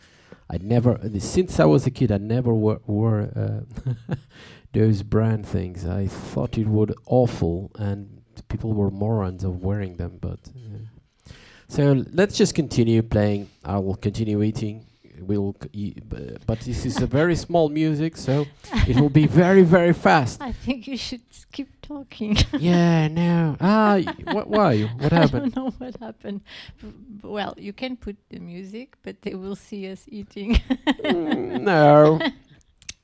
I 0.50 0.58
never, 0.58 0.98
since 1.18 1.60
I 1.60 1.66
was 1.66 1.86
a 1.86 1.90
kid, 1.90 2.10
I 2.10 2.16
never 2.18 2.54
wore, 2.54 2.80
wore 2.86 3.28
uh, 3.36 4.14
those 4.72 5.02
brand 5.02 5.46
things. 5.46 5.86
I 5.86 6.06
thought 6.06 6.56
it 6.56 6.66
would 6.66 6.94
awful, 7.06 7.70
and 7.78 8.22
people 8.48 8.72
were 8.72 8.90
morons 8.90 9.44
of 9.44 9.62
wearing 9.62 9.96
them. 9.96 10.18
But 10.20 10.40
uh, 10.56 11.30
so 11.68 12.04
let's 12.12 12.36
just 12.36 12.54
continue 12.54 13.02
playing. 13.02 13.50
I 13.62 13.78
will 13.78 13.96
continue 13.96 14.42
eating. 14.42 14.86
We'll, 15.20 15.54
c- 15.62 15.94
y- 15.96 16.02
b- 16.08 16.36
but 16.46 16.60
this 16.60 16.84
is 16.86 17.00
a 17.02 17.06
very 17.06 17.34
small 17.36 17.68
music, 17.68 18.16
so 18.16 18.46
it 18.86 18.96
will 19.00 19.10
be 19.10 19.26
very 19.26 19.62
very 19.62 19.92
fast. 19.92 20.40
I 20.50 20.52
think 20.52 20.86
you 20.86 20.96
should 20.96 21.22
keep 21.52 21.68
talking. 21.82 22.36
yeah, 22.58 23.08
no. 23.08 23.56
Ah, 23.60 23.98
wh- 24.32 24.48
why? 24.48 24.82
What 25.00 25.12
happened? 25.12 25.42
I 25.42 25.48
don't 25.48 25.56
know 25.56 25.70
what 25.78 25.96
happened. 26.00 26.40
B- 26.80 26.92
Well, 27.22 27.54
you 27.56 27.72
can 27.72 27.96
put 27.96 28.16
the 28.30 28.38
music, 28.38 28.96
but 29.02 29.22
they 29.22 29.34
will 29.34 29.56
see 29.56 29.90
us 29.90 30.04
eating. 30.08 30.60
Mm, 31.04 31.60
no. 31.62 32.18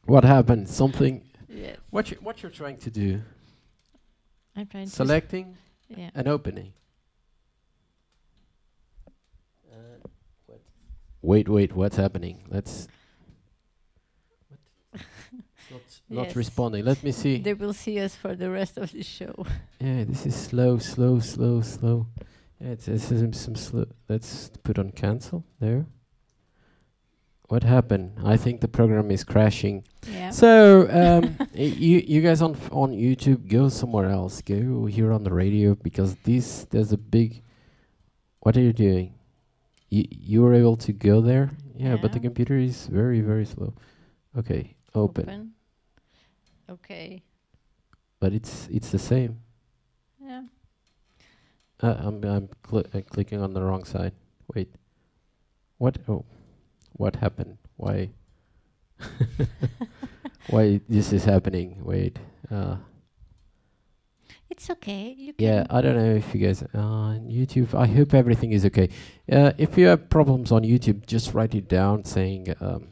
What 0.07 0.25
happened? 0.25 0.69
Something. 0.69 1.23
yes. 1.49 1.79
What 1.91 2.11
you, 2.11 2.17
what 2.21 2.43
you're 2.43 2.53
trying 2.53 2.79
to 2.79 2.91
do? 2.91 3.21
I'm 4.57 4.67
trying 4.67 4.85
to. 4.87 4.91
s- 4.91 4.97
Selecting 4.97 5.57
Yeah. 5.89 6.11
an 6.15 6.29
opening. 6.29 6.73
Wait, 11.25 11.49
wait. 11.49 11.75
What's 11.75 11.97
happening? 11.97 12.45
Let's. 12.51 12.87
Not, 14.93 15.01
not 16.11 16.27
Yes. 16.27 16.37
responding. 16.37 16.85
Let 16.85 17.03
me 17.03 17.13
see. 17.13 17.39
They 17.39 17.55
will 17.55 17.73
see 17.73 17.99
us 17.99 18.15
for 18.15 18.35
the 18.37 18.51
rest 18.51 18.77
of 18.77 18.93
the 18.93 19.03
show. 19.03 19.47
Yeah, 19.81 20.05
this 20.05 20.27
is 20.27 20.37
slow, 20.37 20.77
slow, 20.77 21.21
slow, 21.21 21.63
slow. 21.63 22.07
Yeah, 22.61 22.73
it's, 22.73 22.89
it's 22.89 23.05
some, 23.05 23.33
some 23.33 23.55
slow. 23.57 23.87
Let's 24.07 24.51
put 24.63 24.79
on 24.79 24.91
cancel 24.91 25.45
there. 25.61 25.87
What 27.49 27.63
happened? 27.63 28.19
I 28.23 28.37
think 28.37 28.61
the 28.61 28.69
program 28.69 29.11
is 29.11 29.25
crashing. 29.25 29.85
Yeah. 30.11 30.29
So, 30.31 30.87
um, 30.91 31.37
you 31.55 32.03
you 32.07 32.21
guys 32.21 32.43
on 32.43 32.57
on 32.71 32.93
YouTube, 32.93 33.49
go 33.49 33.69
somewhere 33.69 34.11
else. 34.11 34.43
Go 34.43 34.87
here 34.87 35.11
on 35.13 35.25
the 35.25 35.33
radio 35.33 35.75
because 35.75 36.17
this 36.25 36.67
there's 36.71 36.93
a 36.93 36.99
big. 36.99 37.43
What 38.41 38.57
are 38.57 38.63
you 38.63 38.73
doing? 38.73 39.15
You 39.91 40.05
you 40.11 40.43
were 40.43 40.55
able 40.55 40.77
to 40.79 40.93
go 40.93 41.21
there, 41.21 41.51
yeah, 41.77 41.97
but 41.97 42.13
the 42.13 42.21
computer 42.21 42.57
is 42.57 42.87
very 42.87 43.21
very 43.21 43.45
slow. 43.45 43.75
Okay, 44.37 44.75
open, 44.95 45.53
Okay. 46.69 47.23
but 48.19 48.33
it's 48.33 48.69
it's 48.71 48.91
the 48.91 48.99
same. 48.99 49.39
Yeah. 50.21 50.43
Uh, 51.81 51.95
I'm 51.99 52.25
I'm 52.25 52.49
cl- 52.67 52.87
uh, 52.95 53.01
clicking 53.11 53.41
on 53.41 53.53
the 53.55 53.63
wrong 53.63 53.85
side. 53.85 54.13
Wait, 54.55 54.69
what? 55.79 55.99
Oh, 56.09 56.25
what 56.95 57.17
happened? 57.17 57.59
Why? 57.77 58.11
Why 60.49 60.81
this 60.89 61.13
is 61.13 61.25
happening? 61.25 61.85
Wait. 61.85 62.19
Uh, 62.51 62.77
It's 64.55 64.71
okay. 64.71 65.13
You. 65.19 65.35
Yeah, 65.37 65.67
I 65.69 65.81
don't 65.81 65.97
know 65.97 66.15
if 66.15 66.33
you 66.33 66.47
guys 66.47 66.63
uh, 66.63 66.79
on 66.79 67.29
YouTube. 67.29 67.75
I 67.75 67.89
hope 67.89 68.15
everything 68.15 68.53
is 68.53 68.65
okay. 68.67 68.89
Uh, 69.31 69.51
if 69.59 69.77
you 69.77 69.87
have 69.87 70.09
problems 70.09 70.53
on 70.53 70.63
YouTube, 70.63 71.07
just 71.07 71.35
write 71.35 71.57
it 71.57 71.69
down, 71.69 72.05
saying 72.05 72.55
um, 72.61 72.87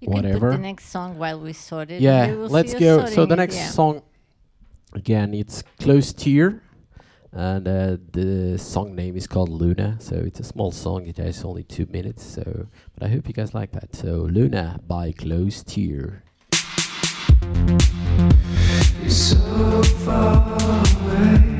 you 0.00 0.08
can 0.08 0.16
whatever. 0.16 0.50
put 0.50 0.56
the 0.56 0.62
next 0.62 0.90
song 0.90 1.16
while 1.16 1.40
we 1.40 1.54
sort 1.54 1.90
it. 1.90 2.02
yeah. 2.02 2.26
Let's 2.36 2.74
go. 2.74 3.06
So 3.06 3.24
the 3.24 3.32
it, 3.32 3.36
next 3.38 3.56
yeah. 3.56 3.70
song, 3.70 4.02
again, 4.92 5.32
it's 5.32 5.64
close 5.80 6.12
tier, 6.12 6.60
and 7.32 7.66
uh, 7.66 7.96
the 8.12 8.58
song 8.58 8.94
name 8.94 9.16
is 9.16 9.26
called 9.26 9.48
Luna. 9.48 9.96
So 9.98 10.16
it's 10.16 10.40
a 10.40 10.44
small 10.44 10.72
song. 10.72 11.06
It 11.06 11.16
has 11.16 11.42
only 11.42 11.64
two 11.64 11.86
minutes. 11.86 12.22
So, 12.22 12.66
but 12.92 13.06
I 13.06 13.08
hope 13.08 13.26
you 13.26 13.32
guys 13.32 13.54
like 13.54 13.72
that. 13.72 13.96
So 13.96 14.28
Luna 14.30 14.78
by 14.86 15.12
Close 15.12 15.62
Tier. 15.64 16.22
So 19.16 19.82
far 20.04 20.58
away. 21.06 21.55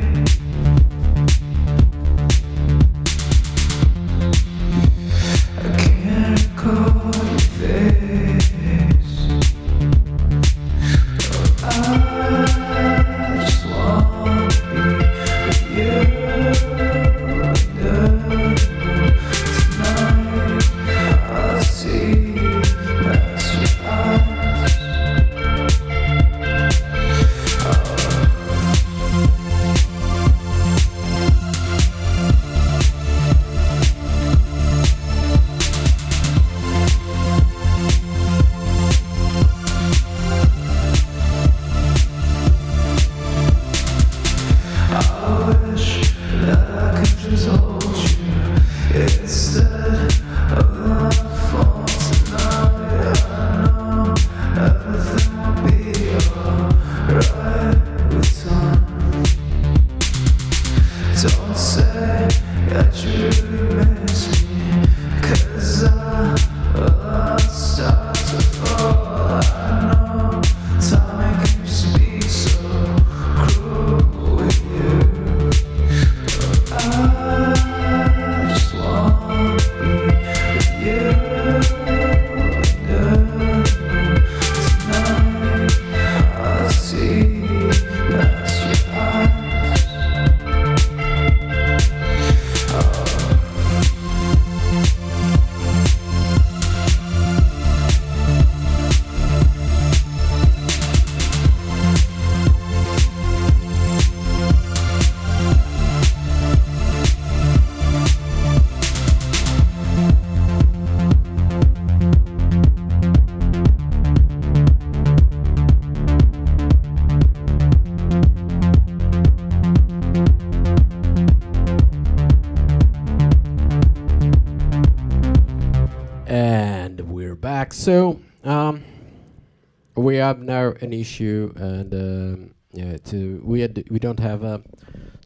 Have 130.27 130.41
now 130.41 130.73
an 130.81 130.93
issue, 130.93 131.53
and 131.57 131.95
um, 131.95 132.55
yeah, 132.73 132.97
to 133.05 133.41
we 133.45 133.61
had 133.61 133.85
we 133.91 133.99
don't 133.99 134.19
have 134.21 134.43
a 134.43 134.63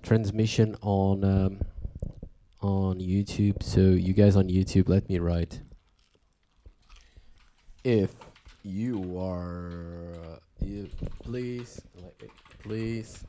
transmission 0.02 0.76
on 0.82 1.24
um, 1.24 1.60
on 2.60 3.00
YouTube. 3.00 3.62
So 3.62 3.80
you 3.80 4.12
guys 4.12 4.36
on 4.36 4.48
YouTube, 4.48 4.88
let 4.88 5.08
me 5.08 5.18
write. 5.18 5.60
If 7.82 8.14
you 8.62 9.18
are, 9.18 10.12
uh, 10.22 10.36
you 10.60 10.90
please, 11.22 11.80
like, 11.96 12.30
please 12.62 13.24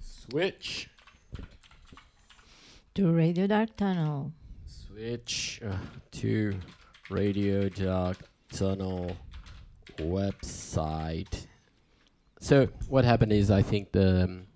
switch, 0.00 0.90
To 2.96 3.12
Radio 3.12 3.46
Dark 3.46 3.76
Tunnel. 3.76 4.32
switch 4.66 5.60
uh, 5.64 5.76
to 6.18 6.54
Radio 7.10 7.68
Dark 7.68 8.18
Tunnel 8.52 9.16
website. 9.98 11.46
So 12.40 12.68
what 12.88 13.04
happened 13.04 13.32
is 13.32 13.50
I 13.50 13.62
think 13.62 13.92
the 13.92 14.24
um, 14.24 14.46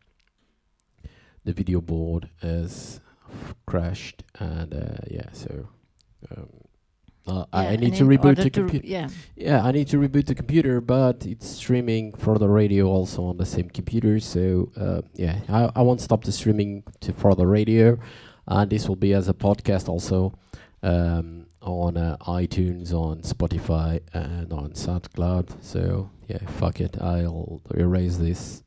the 1.44 1.52
video 1.52 1.80
board 1.80 2.30
has 2.40 3.00
crashed 3.66 4.22
and 4.38 4.74
uh, 4.74 4.98
yeah 5.10 5.28
so 5.32 5.68
um, 6.30 6.48
uh, 7.26 7.44
I, 7.52 7.68
I 7.68 7.76
need 7.76 7.94
to 7.94 8.04
reboot 8.04 8.36
the 8.36 8.50
computer. 8.50 8.86
Yeah. 8.86 9.08
Yeah, 9.36 9.64
I 9.64 9.70
need 9.70 9.86
to 9.88 9.96
reboot 9.96 10.26
the 10.26 10.34
computer, 10.34 10.80
but 10.80 11.24
it's 11.24 11.46
streaming 11.46 12.14
for 12.14 12.36
the 12.36 12.48
radio 12.48 12.88
also 12.88 13.24
on 13.24 13.36
the 13.36 13.46
same 13.46 13.70
computer. 13.70 14.18
So 14.18 14.72
uh, 14.76 15.02
yeah, 15.14 15.38
I, 15.48 15.70
I 15.76 15.82
won't 15.82 16.00
stop 16.00 16.24
the 16.24 16.32
streaming 16.32 16.82
to 17.00 17.12
for 17.12 17.36
the 17.36 17.46
radio, 17.46 17.98
and 18.48 18.70
this 18.70 18.88
will 18.88 18.96
be 18.96 19.12
as 19.12 19.28
a 19.28 19.34
podcast 19.34 19.88
also 19.88 20.36
um, 20.82 21.46
on 21.60 21.96
uh, 21.96 22.16
iTunes, 22.26 22.92
on 22.92 23.22
Spotify, 23.22 24.00
and 24.12 24.52
on 24.52 24.72
SoundCloud. 24.72 25.62
So 25.62 26.10
yeah, 26.28 26.38
fuck 26.58 26.80
it, 26.80 26.96
I'll 27.00 27.60
erase 27.74 28.16
this. 28.16 28.62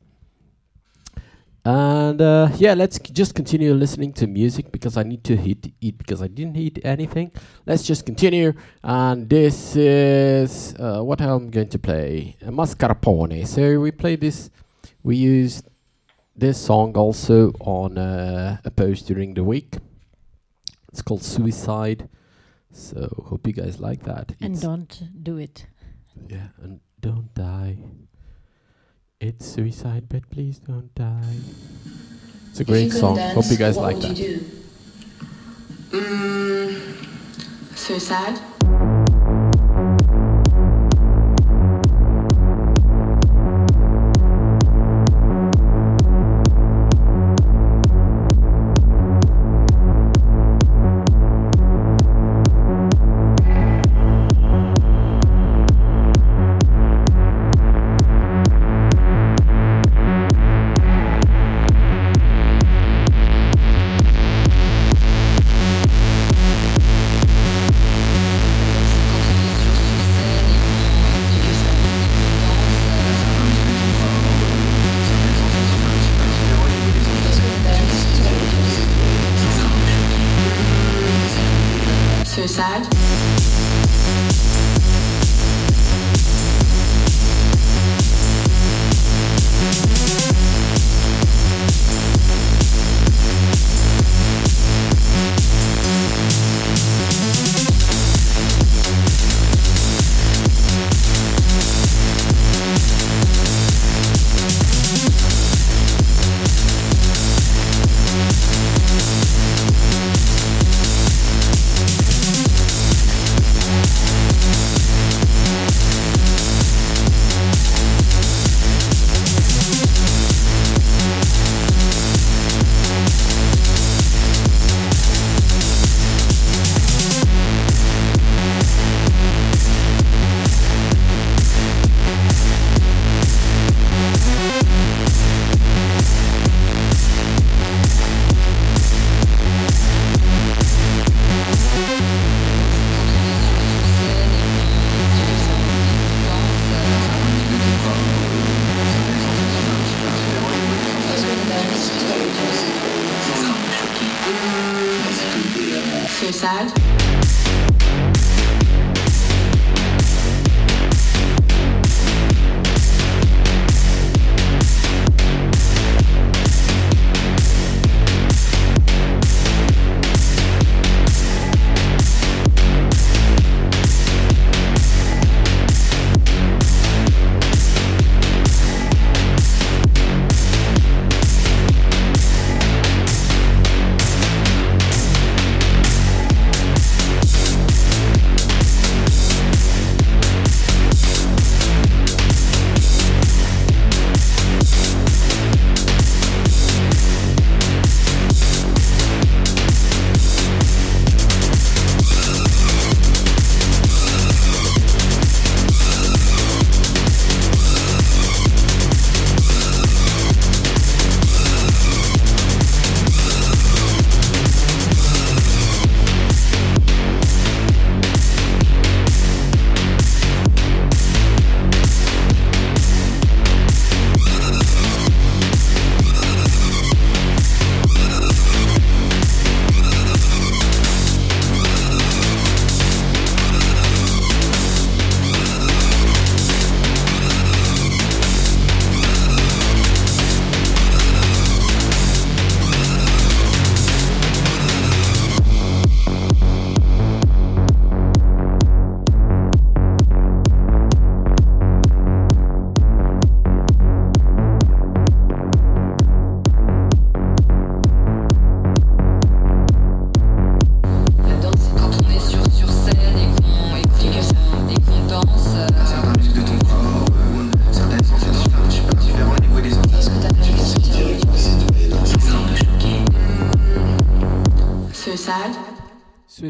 And 1.66 2.22
uh, 2.22 2.50
yeah, 2.58 2.74
let's 2.74 2.96
c- 2.96 3.12
just 3.12 3.34
continue 3.34 3.74
listening 3.74 4.12
to 4.12 4.28
music 4.28 4.70
because 4.70 4.96
I 4.96 5.02
need 5.02 5.24
to 5.24 5.36
hit 5.36 5.72
eat 5.80 5.98
because 5.98 6.22
I 6.22 6.28
didn't 6.28 6.56
eat 6.56 6.78
anything. 6.84 7.32
Let's 7.66 7.82
just 7.82 8.06
continue. 8.06 8.52
And 8.84 9.28
this 9.28 9.74
is 9.74 10.76
uh, 10.78 11.00
what 11.02 11.20
I'm 11.20 11.50
going 11.50 11.68
to 11.70 11.78
play 11.80 12.36
Mascarpone. 12.40 13.44
So 13.48 13.80
we 13.80 13.90
play 13.90 14.14
this, 14.14 14.48
we 15.02 15.16
used 15.16 15.66
this 16.36 16.56
song 16.56 16.96
also 16.96 17.50
on 17.58 17.98
uh, 17.98 18.58
a 18.64 18.70
post 18.70 19.08
during 19.08 19.34
the 19.34 19.42
week. 19.42 19.78
It's 20.96 21.02
called 21.02 21.22
Suicide. 21.22 22.08
So 22.72 23.24
hope 23.28 23.46
you 23.46 23.52
guys 23.52 23.78
like 23.78 24.04
that. 24.04 24.32
And 24.40 24.54
It's- 24.54 24.62
don't 24.62 25.02
do 25.22 25.36
it. 25.36 25.66
yeah, 26.26 26.48
and 26.62 26.80
don't 27.02 27.34
die. 27.34 27.76
It's 29.20 29.44
suicide, 29.44 30.04
but 30.08 30.30
please 30.30 30.58
don't 30.58 30.94
die. 30.94 31.36
It's 32.48 32.60
a 32.60 32.62
If 32.62 32.66
great 32.66 32.92
song. 32.94 33.16
dance, 33.16 33.34
Hope 33.34 33.50
you 33.50 33.58
guys 33.58 33.76
what 33.76 33.82
like 33.82 33.96
would 33.96 34.04
that. 34.04 34.18
you 34.18 34.38
do? 35.90 35.98
Mm, 35.98 37.76
suicide. 37.76 38.38
Suicide. 38.38 39.05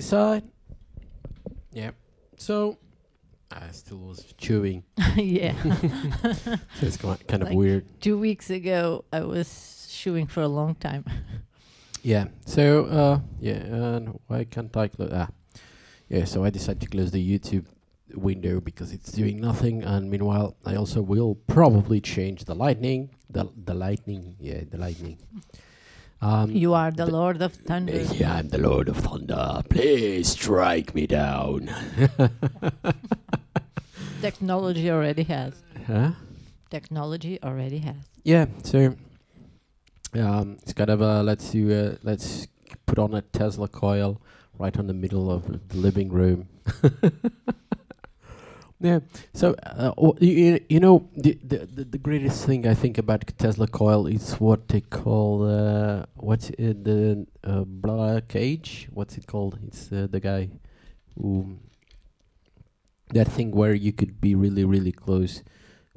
Suicide. 0.06 0.44
Yeah. 1.72 1.90
So 2.36 2.78
I 3.50 3.72
still 3.72 3.98
was 3.98 4.22
chewing. 4.38 4.84
yeah. 5.16 5.54
So 6.78 6.86
it's 6.86 6.96
kind 6.96 7.42
of 7.42 7.48
Like- 7.48 7.56
weird. 7.56 7.84
Two 8.00 8.16
weeks 8.18 8.48
ago, 8.50 9.04
I 9.12 9.20
was 9.22 9.88
chewing 9.90 10.26
for 10.28 10.42
a 10.42 10.48
long 10.48 10.74
time. 10.76 11.04
Yeah. 12.02 12.26
So 12.46 12.84
uh 12.86 13.18
yeah, 13.40 13.58
and 13.96 14.20
why 14.28 14.44
can't 14.44 14.76
I 14.76 14.86
close 14.86 15.10
ah 15.12 15.28
yeah, 16.08 16.24
so 16.24 16.44
I 16.44 16.50
decided 16.50 16.80
to 16.82 16.86
close 16.86 17.10
the 17.10 17.18
YouTube 17.18 17.66
window 18.14 18.60
because 18.60 18.92
it's 18.92 19.10
doing 19.10 19.40
nothing 19.40 19.82
and 19.82 20.08
meanwhile 20.08 20.54
I 20.64 20.76
also 20.76 21.02
will 21.02 21.34
probably 21.48 22.00
change 22.00 22.44
the 22.44 22.54
lightning. 22.54 23.10
The 23.28 23.50
the 23.64 23.74
lightning, 23.74 24.36
yeah, 24.38 24.62
the 24.70 24.78
lightning. 24.78 25.18
Um 26.22 26.50
You 26.50 26.72
are 26.74 26.90
the 26.90 27.05
the- 27.05 27.12
Lord 27.12 27.42
of 27.42 27.52
Thunder. 27.55 28.00
Yeah, 28.14 28.35
I'm 28.37 28.48
the 28.48 28.59
Lord 28.59 28.88
of 28.88 28.96
Thunder. 28.96 29.62
Please 29.68 30.31
strike 30.31 30.94
me 30.94 31.07
down. 31.07 31.68
Technology 34.22 34.90
already 34.90 35.22
has. 35.24 35.55
huh? 35.87 36.12
Technology 36.70 37.38
already 37.42 37.79
has. 37.79 37.96
Yeah, 38.24 38.46
so 38.64 38.96
um, 40.14 40.57
it's 40.62 40.72
kind 40.72 40.90
of 40.90 41.02
uh, 41.02 41.22
let's 41.22 41.50
do 41.50 41.70
uh, 41.72 41.96
let's 42.02 42.46
put 42.87 42.98
on 42.98 43.14
a 43.14 43.22
Tesla 43.22 43.68
coil 43.68 44.20
right 44.59 44.76
on 44.79 44.87
the 44.87 44.94
middle 44.94 45.31
of 45.31 45.46
the 45.68 45.76
living 45.76 46.09
room. 46.09 46.48
yeah, 48.80 49.00
so 49.32 49.54
uh, 49.64 49.92
you, 50.20 50.60
you 50.68 50.80
know 50.80 51.08
the, 51.16 51.38
the 51.42 51.66
the 51.66 51.98
greatest 51.98 52.44
thing 52.44 52.66
I 52.66 52.74
think 52.74 52.98
about 52.98 53.26
Tesla 53.38 53.66
coil 53.66 54.06
is 54.06 54.34
what 54.34 54.68
they 54.68 54.82
call 54.82 55.48
uh, 55.48 56.04
what's 56.14 56.50
in 56.50 56.82
the 56.82 57.26
uh, 57.42 57.64
blah 57.64 58.20
cage. 58.20 58.88
What's 58.92 59.16
it 59.16 59.26
called? 59.26 59.58
It's 59.66 59.90
uh, 59.90 60.08
the 60.10 60.20
guy 60.20 60.50
who 61.18 61.58
that 63.14 63.28
thing 63.28 63.50
where 63.52 63.72
you 63.72 63.92
could 63.92 64.20
be 64.20 64.34
really 64.34 64.64
really 64.64 64.92
close 64.92 65.42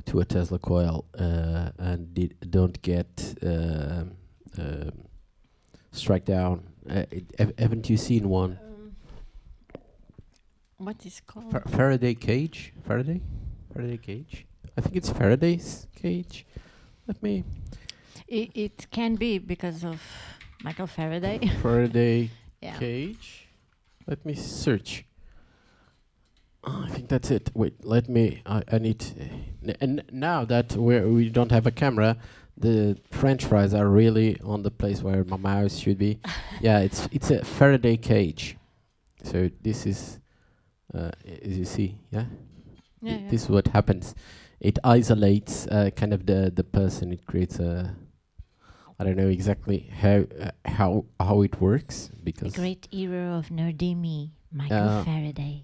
to 0.06 0.22
a 0.22 0.26
Tesla 0.26 0.60
coil 0.60 1.06
uh, 1.20 1.72
and 1.78 2.14
did, 2.14 2.36
don't 2.50 2.82
get 2.82 3.36
um, 3.44 4.12
um, 4.58 4.92
struck 5.92 6.24
down. 6.24 6.64
Uh, 6.90 7.04
it, 7.12 7.26
haven't 7.60 7.90
you 7.90 7.98
seen 7.98 8.30
one? 8.30 8.58
What 10.80 11.06
is 11.06 11.22
called? 11.28 11.52
Fa- 11.52 11.68
Faraday 11.68 12.14
cage? 12.16 12.72
Faraday? 12.88 13.20
Faraday 13.74 13.98
cage? 13.98 14.46
I 14.78 14.82
think 14.82 14.96
it's 14.96 15.10
Faraday's 15.10 15.88
cage. 15.94 16.46
Let 17.06 17.22
me. 17.22 17.44
It, 18.30 18.52
it 18.56 18.88
can 18.90 19.16
be 19.16 19.40
because 19.40 19.84
of 19.84 20.02
Michael 20.64 20.88
Faraday. 20.88 21.40
Faraday 21.62 22.30
yeah. 22.62 22.78
cage. 22.78 23.50
Let 24.08 24.26
me 24.26 24.36
search. 24.36 25.04
Oh, 26.64 26.86
I 26.86 26.90
think 26.90 27.10
that's 27.10 27.30
it. 27.30 27.52
Wait, 27.54 27.84
let 27.84 28.08
me. 28.08 28.42
I, 28.46 28.64
I 28.72 28.78
need. 28.78 29.04
N- 29.62 29.76
and 29.82 30.04
now 30.14 30.46
that 30.46 30.78
we 30.78 31.02
we 31.02 31.30
don't 31.30 31.52
have 31.52 31.68
a 31.68 31.72
camera, 31.72 32.16
the 32.56 32.98
French 33.12 33.44
fries 33.46 33.74
are 33.74 33.88
really 33.90 34.40
on 34.42 34.64
the 34.64 34.72
place 34.72 35.04
where 35.04 35.26
my 35.26 35.38
mouse 35.38 35.78
should 35.78 35.98
be. 35.98 36.20
yeah, 36.62 36.80
it's 36.80 37.10
it's 37.12 37.32
a 37.32 37.44
Faraday 37.44 37.98
cage. 37.98 38.56
So 39.24 39.50
this 39.62 39.86
is, 39.86 40.19
uh, 40.94 41.12
as 41.44 41.58
you 41.58 41.66
see, 41.66 41.98
yeah. 42.12 42.26
Yeah, 43.02 43.12
Th- 43.12 43.22
yeah. 43.22 43.30
This 43.30 43.44
is 43.44 43.50
what 43.50 43.68
happens. 43.68 44.16
It 44.60 44.78
isolates 44.84 45.68
uh, 45.68 45.90
kind 45.96 46.14
of 46.14 46.26
the 46.26 46.52
the 46.54 46.64
person. 46.64 47.14
It 47.14 47.26
creates 47.26 47.60
a. 47.60 47.96
I 49.00 49.06
don't 49.06 49.16
know 49.16 49.30
exactly 49.30 49.90
how 50.02 50.26
uh, 50.42 50.52
how 50.66 51.06
how 51.20 51.42
it 51.44 51.62
works 51.62 52.10
The 52.12 52.20
because 52.24 52.54
great 52.54 52.88
hero 52.92 53.38
of 53.38 53.48
Nerdimi, 53.50 54.32
Michael 54.52 54.90
Uh, 54.90 55.04
Faraday. 55.04 55.64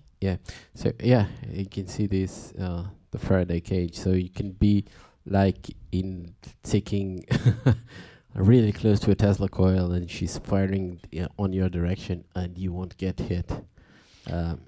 So 0.74 0.92
yeah, 1.04 1.28
you 1.52 1.66
can 1.68 1.88
see 1.88 2.08
this 2.08 2.54
uh, 2.60 2.86
the 3.12 3.20
Faraday 3.20 3.60
cage. 3.62 3.96
So 3.96 4.12
you 4.12 4.30
can 4.30 4.52
be 4.52 4.86
like 5.26 5.70
in 5.92 6.34
taking 6.64 7.26
really 8.36 8.72
close 8.72 9.00
to 9.02 9.12
a 9.12 9.16
Tesla 9.16 9.50
coil, 9.50 9.92
and 9.92 10.10
she's 10.10 10.38
firing 10.38 11.00
uh, 11.20 11.28
on 11.38 11.54
your 11.54 11.70
direction, 11.70 12.24
and 12.36 12.58
you 12.58 12.74
won't 12.74 12.98
get 12.98 13.20
hit. 13.20 13.52
Um, 14.32 14.62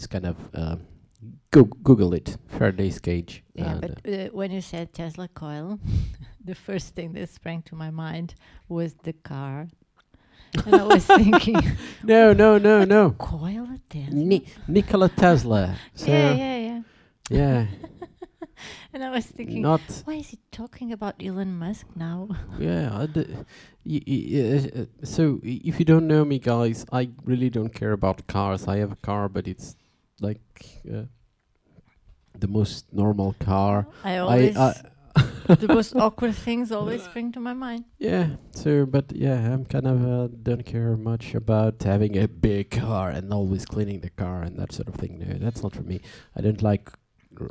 it's 0.00 0.06
kind 0.06 0.24
of 0.24 0.36
um, 0.54 0.80
go 1.50 1.64
Google 1.64 2.14
it, 2.14 2.38
Faraday's 2.48 2.98
cage. 2.98 3.44
Yeah, 3.52 3.78
but 3.82 3.92
uh, 4.08 4.28
when 4.32 4.50
you 4.50 4.62
said 4.62 4.94
Tesla 4.94 5.28
coil, 5.28 5.78
the 6.42 6.54
first 6.54 6.94
thing 6.94 7.12
that 7.12 7.28
sprang 7.28 7.60
to 7.68 7.74
my 7.74 7.90
mind 7.90 8.34
was 8.66 8.94
the 9.02 9.12
car. 9.12 9.68
and 10.64 10.74
I 10.74 10.84
was 10.84 11.04
thinking, 11.04 11.58
uh, 11.58 11.74
no, 12.02 12.32
no, 12.32 12.56
no, 12.56 12.84
no. 12.84 13.10
coil 13.10 13.68
Tesla? 13.90 14.14
Ni- 14.14 14.46
Nikola 14.66 15.10
Tesla. 15.10 15.76
So 15.94 16.10
yeah, 16.10 16.32
yeah, 16.34 16.56
yeah. 16.56 16.80
yeah, 17.28 17.66
And 18.94 19.04
I 19.04 19.10
was 19.10 19.26
thinking, 19.26 19.60
not 19.60 19.82
why 20.06 20.14
is 20.14 20.28
he 20.30 20.38
talking 20.50 20.92
about 20.92 21.14
Elon 21.22 21.58
Musk 21.58 21.86
now? 21.94 22.28
Yeah, 22.58 22.88
I 23.02 23.04
d- 23.06 23.36
y- 23.84 24.04
y- 24.08 24.26
uh, 24.40 24.80
uh, 24.80 24.84
so 25.04 25.40
if 25.44 25.78
you 25.78 25.84
don't 25.84 26.06
know 26.08 26.24
me, 26.24 26.38
guys, 26.38 26.86
I 26.90 27.10
really 27.24 27.50
don't 27.50 27.74
care 27.74 27.92
about 27.92 28.26
cars. 28.26 28.66
I 28.66 28.78
have 28.78 28.92
a 28.92 28.96
car, 28.96 29.28
but 29.28 29.46
it's 29.46 29.76
like 30.20 30.82
uh, 30.92 31.02
the 32.38 32.48
most 32.48 32.92
normal 32.92 33.34
car. 33.40 33.86
I 34.04 34.18
always, 34.18 34.56
I, 34.56 34.74
the 35.46 35.68
most 35.68 35.94
awkward 36.04 36.34
things 36.34 36.70
always 36.72 37.02
spring 37.02 37.32
to 37.32 37.40
my 37.40 37.52
mind. 37.52 37.84
yeah. 37.98 38.36
So, 38.52 38.86
but 38.86 39.12
yeah, 39.12 39.52
I'm 39.52 39.64
kind 39.64 39.86
of 39.86 40.04
uh, 40.06 40.28
don't 40.42 40.64
care 40.64 40.96
much 40.96 41.34
about 41.34 41.82
having 41.82 42.16
a 42.18 42.28
big 42.28 42.70
car 42.70 43.10
and 43.10 43.32
always 43.32 43.64
cleaning 43.64 44.00
the 44.00 44.10
car 44.10 44.42
and 44.42 44.58
that 44.58 44.72
sort 44.72 44.88
of 44.88 44.94
thing. 44.94 45.18
No, 45.18 45.38
that's 45.38 45.62
not 45.62 45.74
for 45.74 45.82
me. 45.82 46.00
I 46.36 46.40
don't 46.40 46.62
like 46.62 46.90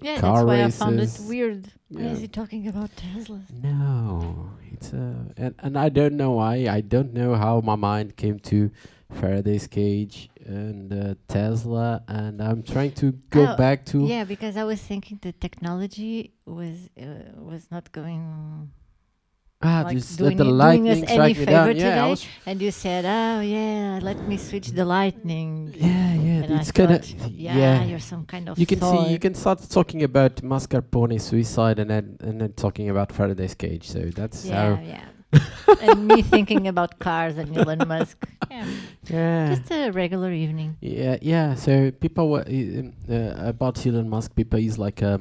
Yeah, 0.01 0.19
car 0.19 0.33
that's 0.35 0.45
why 0.45 0.61
races. 0.63 0.81
I 0.81 0.85
found 0.85 0.99
it 0.99 1.19
weird. 1.19 1.71
Why 1.89 2.03
is 2.13 2.19
he 2.21 2.27
talking 2.27 2.67
about 2.67 2.89
Tesla? 2.95 3.41
No, 3.51 4.51
it's 4.71 4.93
uh, 4.93 5.33
and 5.37 5.55
and 5.59 5.77
I 5.77 5.89
don't 5.89 6.15
know 6.15 6.31
why. 6.39 6.67
I 6.69 6.81
don't 6.81 7.13
know 7.13 7.35
how 7.35 7.61
my 7.61 7.75
mind 7.75 8.15
came 8.15 8.39
to 8.51 8.69
Faraday's 9.11 9.67
cage 9.67 10.29
and 10.45 10.93
uh, 10.93 11.15
Tesla, 11.27 12.03
and 12.07 12.41
I'm 12.41 12.61
trying 12.63 12.91
to 12.93 13.11
go 13.29 13.53
Oh, 13.53 13.55
back 13.57 13.85
to. 13.87 14.05
Yeah, 14.05 14.23
because 14.23 14.55
I 14.55 14.63
was 14.63 14.79
thinking 14.81 15.19
the 15.21 15.31
technology 15.33 16.33
was 16.45 16.89
uh, 16.99 17.05
was 17.35 17.69
not 17.71 17.91
going. 17.91 18.69
ah, 19.61 19.81
like 19.85 19.97
just 19.97 20.21
let 20.21 20.37
the 20.37 20.43
it- 20.45 20.47
doing 20.47 20.87
us 20.89 20.99
lightning 20.99 21.03
any 21.03 21.07
strike 21.07 21.37
me 21.39 21.45
down. 21.45 21.67
favor 21.67 21.79
Yeah, 21.79 21.87
I 21.89 21.95
today? 21.95 22.09
was. 22.09 22.27
And 22.45 22.61
you 22.61 22.71
said, 22.71 23.03
"Oh 23.05 23.41
yeah, 23.41 23.99
let 24.01 24.19
me 24.27 24.37
switch 24.37 24.69
the 24.79 24.85
lightning." 24.85 25.73
Yeah, 25.75 26.13
yeah, 26.13 26.43
And 26.43 26.51
it's 26.59 26.71
kind 26.71 26.91
of. 26.91 27.03
thought, 27.03 27.31
yeah, 27.31 27.83
you're 27.83 27.99
some 28.13 28.25
kind 28.25 28.47
of. 28.47 28.57
You 28.59 28.65
can 28.65 28.79
see, 28.79 29.11
you 29.11 29.19
can 29.19 29.33
start 29.33 29.59
talking 29.69 30.03
about 30.03 30.35
mascarpone 30.43 31.19
suicide, 31.19 31.79
and 31.79 31.89
then 31.89 32.17
and 32.21 32.39
then 32.39 32.53
talking 32.53 32.89
about 32.89 33.11
Faraday's 33.11 33.55
cage. 33.55 33.89
So 33.89 33.99
that's 34.19 34.45
Yeah, 34.45 34.79
yeah. 34.81 35.05
and 35.81 36.07
me 36.07 36.21
thinking 36.21 36.67
about 36.67 36.99
cars 36.99 37.37
and 37.37 37.55
Elon 37.55 37.87
Musk. 37.87 38.27
Yeah, 38.49 38.65
Yeah. 39.09 39.49
just 39.55 39.71
a 39.71 39.91
regular 39.91 40.31
evening. 40.33 40.77
Yeah, 40.81 41.17
yeah. 41.21 41.55
So 41.55 41.91
people 41.91 42.29
were 42.29 42.45
uh, 42.47 43.33
about 43.49 43.85
Elon 43.85 44.09
Musk. 44.09 44.35
People 44.35 44.59
is 44.59 44.77
like 44.77 45.03
uh, 45.03 45.19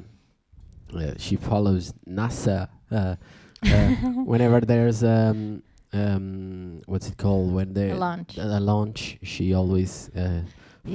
uh, 0.95 1.13
she 1.19 1.37
follows 1.37 1.93
NASA. 2.09 2.69
Uh, 2.91 3.17
uh, 3.63 3.89
whenever 4.25 4.61
there's 4.61 5.03
um 5.05 5.63
um 5.93 6.81
what's 6.87 7.09
it 7.09 7.17
called 7.19 7.53
when 7.53 7.75
they 7.75 7.91
A 7.91 7.97
launch. 7.97 8.37
a 8.39 8.61
launch, 8.61 9.19
she 9.23 9.53
always 9.53 10.11
uh, 10.17 10.41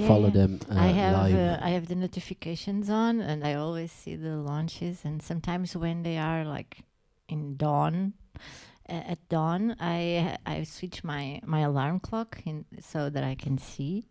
follow 0.07 0.29
Yeah. 0.29 0.39
them 0.39 0.59
uh, 0.71 0.79
I 0.79 0.87
have 0.87 1.13
live. 1.13 1.35
uh, 1.35 1.59
I 1.61 1.69
have 1.71 1.87
the 1.87 1.95
notifications 1.95 2.89
on, 2.89 3.21
and 3.21 3.43
I 3.45 3.53
always 3.55 3.91
see 3.91 4.15
the 4.15 4.37
launches. 4.37 5.05
And 5.05 5.21
sometimes 5.21 5.75
when 5.75 6.01
they 6.03 6.17
are 6.17 6.43
like 6.45 6.81
in 7.29 7.57
dawn, 7.57 8.13
at 8.89 9.19
dawn, 9.29 9.75
I 9.79 10.37
I 10.45 10.63
switch 10.63 11.03
my 11.03 11.39
my 11.45 11.61
alarm 11.61 11.99
clock 11.99 12.41
in 12.45 12.65
so 12.81 13.09
that 13.09 13.23
I 13.23 13.35
can 13.35 13.57
see, 13.57 14.05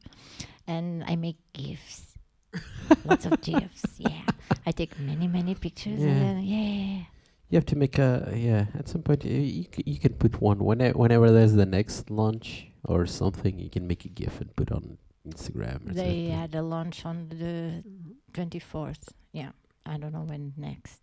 and 0.67 1.05
I 1.05 1.17
make 1.17 1.37
gifs, 1.53 2.17
lots 3.05 3.27
of 3.27 3.41
gifs. 3.41 3.85
Yeah, 3.99 4.23
I 4.67 4.73
take 4.73 4.99
many 4.99 5.29
many 5.29 5.55
pictures. 5.55 6.01
Yeah. 6.01 6.09
And 6.09 6.21
then, 6.23 6.43
yeah, 6.45 7.05
you 7.51 7.57
have 7.57 7.67
to 7.67 7.77
make 7.77 7.99
a 7.99 8.33
yeah. 8.35 8.67
At 8.79 8.89
some 8.89 9.03
point, 9.03 9.25
uh, 9.25 9.29
you 9.29 9.65
c- 9.75 9.85
you 9.87 9.99
can 9.99 10.15
put 10.15 10.41
one 10.41 10.59
whenever 10.65 10.97
whenever 10.99 11.31
there's 11.31 11.55
the 11.55 11.67
next 11.67 12.11
launch 12.11 12.67
or 12.85 13.07
something. 13.07 13.59
You 13.59 13.71
can 13.71 13.87
make 13.87 14.05
a 14.05 14.09
GIF 14.09 14.41
and 14.41 14.55
put 14.57 14.73
on 14.73 14.99
Instagram 15.29 15.91
or 15.91 15.95
they 15.95 16.27
something. 16.27 16.31
had 16.31 16.55
a 16.55 16.63
launch 16.63 17.05
on 17.05 17.29
the 17.29 17.85
twenty 18.33 18.59
fourth. 18.59 19.13
Yeah, 19.33 19.51
I 19.87 19.99
don't 19.99 20.13
know 20.13 20.25
when 20.25 20.53
next. 20.57 21.01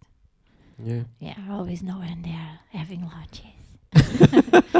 Yeah. 0.81 1.03
Yeah, 1.19 1.35
I 1.47 1.51
always 1.53 1.83
know 1.83 1.99
when 1.99 2.21
they're 2.21 2.59
having 2.71 3.01
launches. 3.03 3.58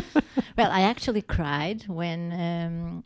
well, 0.57 0.72
I 0.72 0.82
actually 0.82 1.22
cried 1.22 1.86
when 1.88 2.32
um, 2.34 3.03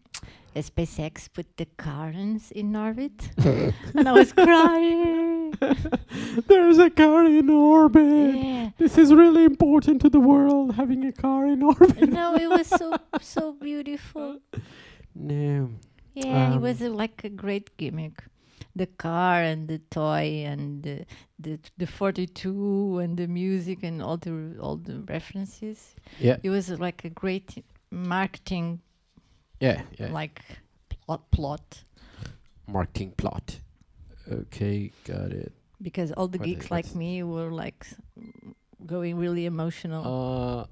SpaceX 0.56 1.30
put 1.32 1.58
the 1.58 1.66
Karens 1.78 2.52
in 2.52 2.76
orbit, 2.76 3.30
and 3.38 4.08
I 4.08 4.12
was 4.12 4.34
crying. 4.34 5.54
There's 6.48 6.78
a 6.80 6.90
car 6.90 7.26
in 7.26 7.50
orbit. 7.50 8.36
yeah. 8.36 8.70
This 8.78 8.98
is 8.98 9.14
really 9.14 9.44
important 9.46 10.02
to 10.02 10.10
the 10.10 10.20
world, 10.20 10.76
having 10.76 11.06
a 11.06 11.12
car 11.12 11.46
in 11.48 11.62
orbit. 11.64 12.10
No, 12.10 12.36
it 12.36 12.50
was 12.50 12.68
so 12.68 12.96
so 13.22 13.54
beautiful. 13.54 14.40
No. 15.16 15.70
Yeah, 16.14 16.52
it 16.54 16.56
Um, 16.56 16.62
was 16.62 16.82
uh, 16.82 16.90
like 16.90 17.24
a 17.24 17.30
great 17.30 17.76
gimmick. 17.78 18.24
The 18.76 18.88
car 18.88 19.42
and 19.44 19.68
the 19.68 19.80
toy 19.90 20.44
and 20.46 20.82
the 20.84 21.06
the, 21.40 21.60
the 21.78 21.86
42 21.86 23.00
and 23.00 23.18
the 23.18 23.28
music 23.28 23.84
and 23.84 24.02
all 24.02 24.18
the 24.18 24.58
all 24.60 24.78
the 24.78 25.00
references. 25.02 25.96
Yeah. 26.20 26.38
It 26.44 26.50
was 26.50 26.70
like 26.70 27.06
a 27.06 27.10
great 27.10 27.64
marketing 27.92 28.82
Yeah. 29.60 29.82
Yeah. 30.00 30.12
like 30.12 30.42
plot 30.90 31.30
plot 31.32 31.84
Marketing 32.68 33.12
plot. 33.18 33.60
Okay, 34.32 34.92
got 35.04 35.32
it. 35.32 35.52
because 35.82 36.12
all 36.14 36.28
the 36.30 36.38
What 36.40 36.46
geeks 36.48 36.72
like 36.72 36.96
me 36.96 37.24
were 37.24 37.52
like 37.52 37.86
going 38.86 39.18
really 39.18 39.46
emotional. 39.46 40.68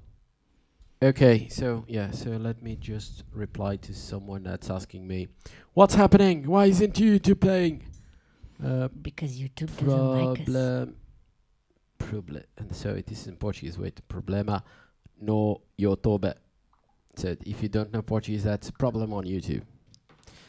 Uh, 1.02 1.06
okay, 1.08 1.48
so 1.48 1.84
yeah, 1.86 2.10
so 2.12 2.30
let 2.30 2.62
me 2.62 2.76
just 2.76 3.24
reply 3.32 3.76
to 3.76 3.92
someone 3.94 4.42
that's 4.42 4.70
asking 4.70 5.06
me, 5.06 5.28
"What's 5.74 5.94
happening? 5.94 6.46
Why 6.46 6.66
isn't 6.66 6.94
YouTube 6.94 7.40
playing?" 7.40 7.82
Uh, 8.64 8.88
because 9.00 9.38
YouTube 9.38 9.76
doesn't 9.76 9.88
like 9.88 10.40
us. 10.40 10.44
problem, 10.44 10.96
problem, 11.98 12.42
and 12.58 12.74
so 12.74 12.90
it 12.90 13.10
is 13.10 13.26
in 13.26 13.36
Portuguese. 13.36 13.78
Wait, 13.78 14.00
problema 14.08 14.62
no 15.20 15.60
YouTube. 15.78 16.34
So 17.16 17.36
if 17.44 17.62
you 17.62 17.68
don't 17.68 17.92
know 17.92 18.02
Portuguese, 18.02 18.44
that's 18.44 18.68
a 18.68 18.72
problem 18.72 19.12
on 19.12 19.24
YouTube. 19.24 19.62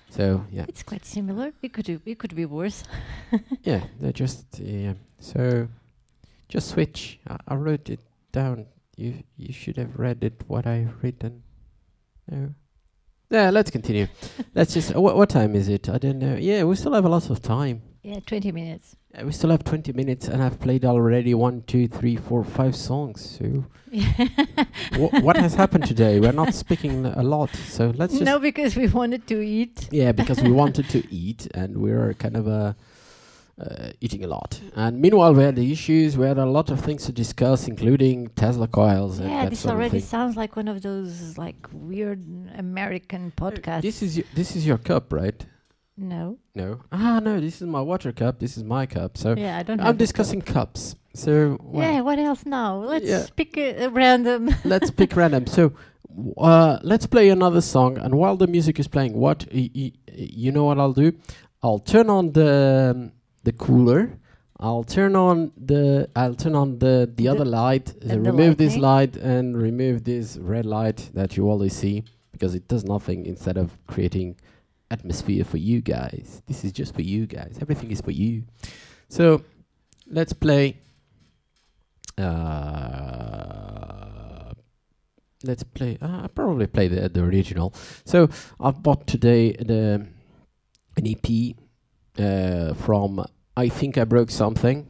So 0.10 0.46
yeah, 0.52 0.66
It's 0.68 0.84
quite 0.84 1.06
similar. 1.06 1.54
It 1.62 1.74
could 1.74 1.90
it 1.90 2.20
could 2.20 2.36
be 2.36 2.46
worse. 2.46 2.84
yeah, 3.64 3.84
they're 4.00 4.14
just 4.14 4.60
yeah. 4.60 4.94
So 5.20 5.68
just 6.48 6.70
switch. 6.70 7.20
I, 7.28 7.38
I 7.48 7.56
wrote 7.56 7.90
it 7.90 8.00
down. 8.32 8.68
You 8.96 9.24
you 9.38 9.52
should 9.54 9.78
have 9.78 9.98
read 9.98 10.24
it. 10.24 10.44
What 10.48 10.68
I've 10.68 10.94
written. 11.02 11.44
No. 12.30 12.54
Yeah, 13.32 13.50
let's 13.50 13.72
continue. 13.72 14.08
let's 14.54 14.74
just. 14.74 14.94
What 14.96 15.18
what 15.18 15.30
time 15.30 15.56
is 15.56 15.68
it? 15.68 15.90
I 15.90 15.98
don't 15.98 16.20
know. 16.20 16.36
Yeah, 16.36 16.64
we 16.64 16.76
still 16.76 16.94
have 16.94 17.06
a 17.06 17.10
lot 17.10 17.30
of 17.32 17.42
time. 17.42 17.82
Yeah, 18.04 18.20
20 18.26 18.52
minutes. 18.52 18.98
Uh, 19.18 19.26
we 19.26 19.32
still 19.32 19.50
have 19.50 19.64
20 19.64 19.94
minutes, 19.94 20.28
and 20.28 20.44
I've 20.44 20.60
played 20.60 20.84
already 20.84 21.34
one, 21.34 21.64
two, 21.68 21.88
three, 21.88 22.18
four, 22.18 22.44
five 22.44 22.76
songs. 22.76 23.38
So 23.40 23.64
wha 24.98 25.08
what 25.22 25.38
has 25.38 25.54
happened 25.56 25.86
today? 25.86 26.20
We're 26.20 26.34
not 26.34 26.54
speaking 26.54 27.06
a 27.06 27.24
lot. 27.24 27.56
So 27.56 27.94
let's 27.96 28.14
just. 28.14 28.26
no, 28.26 28.40
because 28.40 28.76
we 28.76 28.88
wanted 28.88 29.26
to 29.28 29.42
eat. 29.42 29.88
Yeah, 29.92 30.12
because 30.22 30.42
we 30.42 30.52
wanted 30.52 30.90
to 30.90 31.00
eat, 31.14 31.48
and 31.54 31.78
we're 31.78 32.14
kind 32.16 32.36
of 32.36 32.46
uh, 32.48 32.74
uh, 33.62 33.92
eating 34.02 34.24
a 34.26 34.28
lot. 34.28 34.60
And 34.76 35.00
meanwhile, 35.00 35.34
we 35.34 35.44
had 35.44 35.56
the 35.56 35.72
issues. 35.72 36.18
We 36.18 36.26
had 36.26 36.40
a 36.40 36.46
lot 36.46 36.72
of 36.72 36.82
things 36.82 37.06
to 37.06 37.14
discuss, 37.14 37.70
including 37.70 38.30
Tesla 38.36 38.68
coils 38.68 39.20
and 39.20 39.30
Yeah, 39.30 39.44
that 39.44 39.50
this 39.52 39.66
already 39.66 40.02
sounds 40.02 40.36
like 40.36 40.58
one 40.58 40.68
of 40.68 40.82
those 40.82 41.38
like 41.38 41.68
weird 41.72 42.22
American 42.58 43.32
podcasts. 43.38 43.84
This 43.84 44.02
is 44.02 44.18
y- 44.18 44.24
this 44.34 44.56
is 44.58 44.66
your 44.66 44.78
cup, 44.80 45.14
right? 45.14 45.46
No. 45.98 46.38
No. 46.56 46.80
Ah, 46.92 47.20
no. 47.20 47.40
This 47.40 47.62
is 47.62 47.68
my 47.68 47.82
water 47.82 48.12
cup. 48.12 48.40
This 48.40 48.58
is 48.58 48.64
my 48.64 48.86
cup. 48.86 49.18
So 49.18 49.36
Yeah, 49.38 49.58
I 49.58 49.64
don't. 49.64 49.80
I'm 49.82 49.98
discussing 49.98 50.42
cups. 50.42 50.96
So 51.14 51.58
well, 51.62 51.92
Yeah, 51.94 52.02
what 52.02 52.20
else 52.20 52.46
now? 52.46 52.78
Let's 52.78 53.06
Yeah. 53.06 53.26
pick 53.36 53.58
a, 53.58 53.88
random. 53.90 54.50
let's 54.66 54.90
pick 54.92 55.16
random. 55.16 55.46
So 55.48 55.74
uh, 56.38 56.80
let's 56.84 57.06
play 57.06 57.30
another 57.30 57.62
song. 57.62 57.98
And 57.98 58.16
while 58.16 58.36
the 58.38 58.48
music 58.48 58.80
is 58.80 58.88
playing, 58.88 59.14
what 59.14 59.46
you 59.54 60.52
know 60.52 60.64
what 60.66 60.80
I'll 60.80 60.94
do? 60.94 61.14
I'll 61.62 61.80
turn 61.80 62.10
on 62.10 62.32
the 62.34 62.92
um, 62.96 63.12
the 63.44 63.52
cooler. 63.54 64.18
I'll 64.60 64.84
turn 64.84 65.16
on 65.16 65.52
the 65.58 66.10
I'll 66.16 66.36
turn 66.36 66.56
on 66.56 66.80
the 66.80 67.10
the, 67.16 67.24
The- 67.24 67.28
other 67.28 67.46
light. 67.46 67.94
uh, 68.10 68.18
remove 68.20 68.58
this 68.58 68.76
light 68.78 69.16
and 69.18 69.56
remove 69.58 70.04
this 70.04 70.38
red 70.38 70.66
light 70.66 71.10
that 71.14 71.36
you 71.38 71.50
always 71.50 71.74
see 71.76 72.04
because 72.32 72.56
it 72.56 72.68
does 72.68 72.84
nothing 72.86 73.26
instead 73.26 73.58
of 73.58 73.78
creating 73.88 74.36
atmosphere 74.94 75.44
for 75.44 75.58
you 75.58 75.82
guys. 75.82 76.44
This 76.48 76.64
is 76.64 76.72
just 76.72 76.94
for 76.94 77.02
you 77.02 77.26
guys. 77.26 77.58
Everything 77.60 77.92
is 77.92 78.00
for 78.02 78.12
you. 78.12 78.44
So 79.10 79.44
let's 80.08 80.34
play. 80.34 80.78
Uh, 82.18 83.34
let's 85.44 85.64
play. 85.64 85.98
Uh, 86.02 86.22
I'll 86.24 86.30
probably 86.30 86.68
play 86.68 86.88
the 86.88 87.10
the 87.10 87.24
original. 87.24 87.74
So 88.06 88.30
I've 88.60 88.82
bought 88.84 89.08
today 89.08 89.54
the 89.54 90.06
an 90.96 91.08
EP 91.14 91.56
uh, 92.20 92.74
from 92.76 93.26
I 93.58 93.70
think 93.70 93.98
I 93.98 94.06
broke 94.06 94.32
something. 94.32 94.88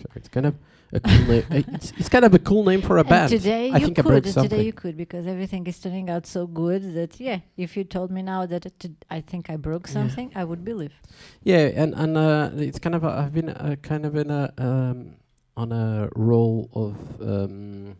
So 0.00 0.06
it's 0.14 0.28
kind 0.28 0.46
of 0.46 0.54
a 0.92 1.00
cool 1.00 1.26
name. 1.26 1.44
Uh, 1.50 1.62
It's, 1.74 1.92
it's 1.98 2.08
kind 2.08 2.24
of 2.24 2.34
a 2.34 2.38
cool 2.38 2.64
name 2.64 2.82
for 2.82 2.96
a 2.96 3.00
And 3.00 3.08
band. 3.08 3.30
today 3.30 3.70
I 3.70 3.78
you 3.78 3.86
think 3.86 3.98
I 3.98 4.02
could. 4.02 4.24
Today 4.24 4.62
you 4.64 4.72
could 4.72 4.96
because 4.96 5.26
everything 5.26 5.66
is 5.66 5.78
turning 5.80 6.08
out 6.10 6.26
so 6.26 6.46
good 6.46 6.94
that 6.94 7.18
yeah. 7.20 7.40
If 7.56 7.76
you 7.76 7.84
told 7.84 8.10
me 8.10 8.22
now 8.22 8.46
that 8.46 8.64
I 9.10 9.20
think 9.20 9.50
I 9.50 9.56
broke 9.56 9.86
Yeah. 9.88 9.94
something, 9.94 10.30
I 10.34 10.44
would 10.44 10.64
believe. 10.64 10.94
Yeah, 11.42 11.70
and 11.82 11.94
and 11.94 12.16
uh, 12.16 12.50
it's 12.68 12.78
kind 12.78 12.94
of 12.94 13.04
a, 13.04 13.08
I've 13.08 13.32
been 13.32 13.48
uh, 13.50 13.76
kind 13.82 14.04
of 14.06 14.14
in 14.16 14.30
a 14.30 14.52
um, 14.58 15.16
on 15.56 15.72
a 15.72 16.08
role 16.14 16.68
of 16.74 16.94
um, 17.20 17.96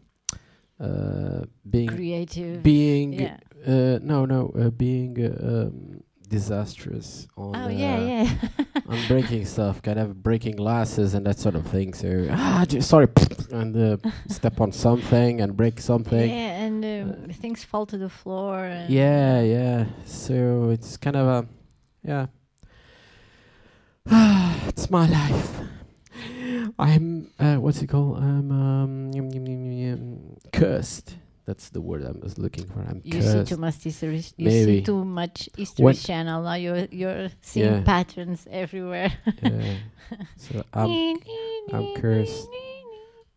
uh, 0.81 1.45
being 1.69 1.89
Creative. 1.89 2.63
being 2.63 3.13
yeah. 3.15 3.37
uh, 3.67 3.99
no 4.03 4.25
no 4.27 4.53
uh, 4.59 4.71
being 4.71 5.17
uh, 5.25 5.67
um, 5.67 6.03
disastrous 6.29 7.27
on 7.37 7.55
Oh 7.57 7.65
uh, 7.65 7.69
yeah, 7.69 8.01
yeah. 8.01 8.31
on 8.87 8.99
breaking 9.09 9.45
stuff, 9.47 9.83
kind 9.83 9.99
of 9.99 10.23
breaking 10.23 10.57
glasses 10.57 11.15
and 11.15 11.27
that 11.27 11.39
sort 11.39 11.55
of 11.55 11.67
thing. 11.67 11.95
So 11.95 12.29
ah, 12.31 12.65
sorry, 12.81 13.09
and 13.53 13.77
uh, 13.77 14.11
step 14.29 14.61
on 14.61 14.73
something 14.73 15.41
and 15.41 15.57
break 15.57 15.81
something. 15.81 16.29
Yeah, 16.31 16.65
and 16.65 16.85
um, 16.85 17.31
Uh, 17.31 17.33
things 17.33 17.65
fall 17.65 17.87
to 17.87 17.99
the 17.99 18.09
floor. 18.09 18.65
And 18.65 18.91
Yeah, 18.91 19.41
yeah. 19.41 19.87
So 20.05 20.71
it's 20.71 20.97
kind 20.97 21.17
of 21.17 21.27
a, 21.27 21.49
yeah. 22.03 22.27
it's 24.69 24.91
my 24.91 25.07
life. 25.09 25.53
I'm, 26.79 27.31
uh, 27.39 27.57
what's 27.57 27.83
it 27.83 27.89
called? 27.89 28.19
I'm 28.19 28.51
um, 28.51 30.37
cursed. 30.53 31.17
That's 31.47 31.69
the 31.71 31.81
word 31.81 32.05
I 32.05 32.11
was 32.11 32.39
looking 32.39 32.67
for. 32.67 32.81
I'm 32.81 33.01
You 33.05 33.23
see 33.23 33.33
cursed. 33.33 33.49
too 33.51 33.57
much 33.57 33.77
history. 33.85 34.23
You 34.37 34.47
Maybe. 34.51 34.65
see 34.79 34.83
too 34.83 35.05
much 35.05 35.49
History 35.57 35.85
When- 35.85 35.95
Channel 35.95 36.43
now. 36.43 36.55
You're 36.55 36.87
you're 36.91 37.29
seeing 37.41 37.73
Yeah. 37.73 37.83
patterns 37.83 38.47
everywhere. 38.51 39.13
yeah. 39.43 39.77
So 40.37 40.63
I'm, 40.75 41.17
I'm 41.73 41.95
cursed. 41.97 42.49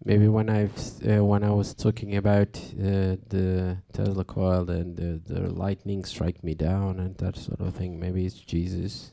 maybe 0.05 0.27
when 0.27 0.49
I've 0.49 0.73
uh, 1.07 1.23
when 1.25 1.43
I 1.43 1.51
was 1.51 1.73
talking 1.73 2.15
about 2.15 2.57
uh, 2.79 3.17
the 3.33 3.77
Tesla 3.93 4.23
coil 4.23 4.69
and 4.69 4.95
the, 4.97 5.21
the 5.33 5.41
lightning 5.63 6.03
strike 6.05 6.43
me 6.43 6.53
down 6.55 6.99
and 6.99 7.15
that 7.17 7.37
sort 7.37 7.59
of 7.59 7.73
thing. 7.75 7.99
Maybe 7.99 8.25
it's 8.25 8.39
Jesus. 8.39 9.11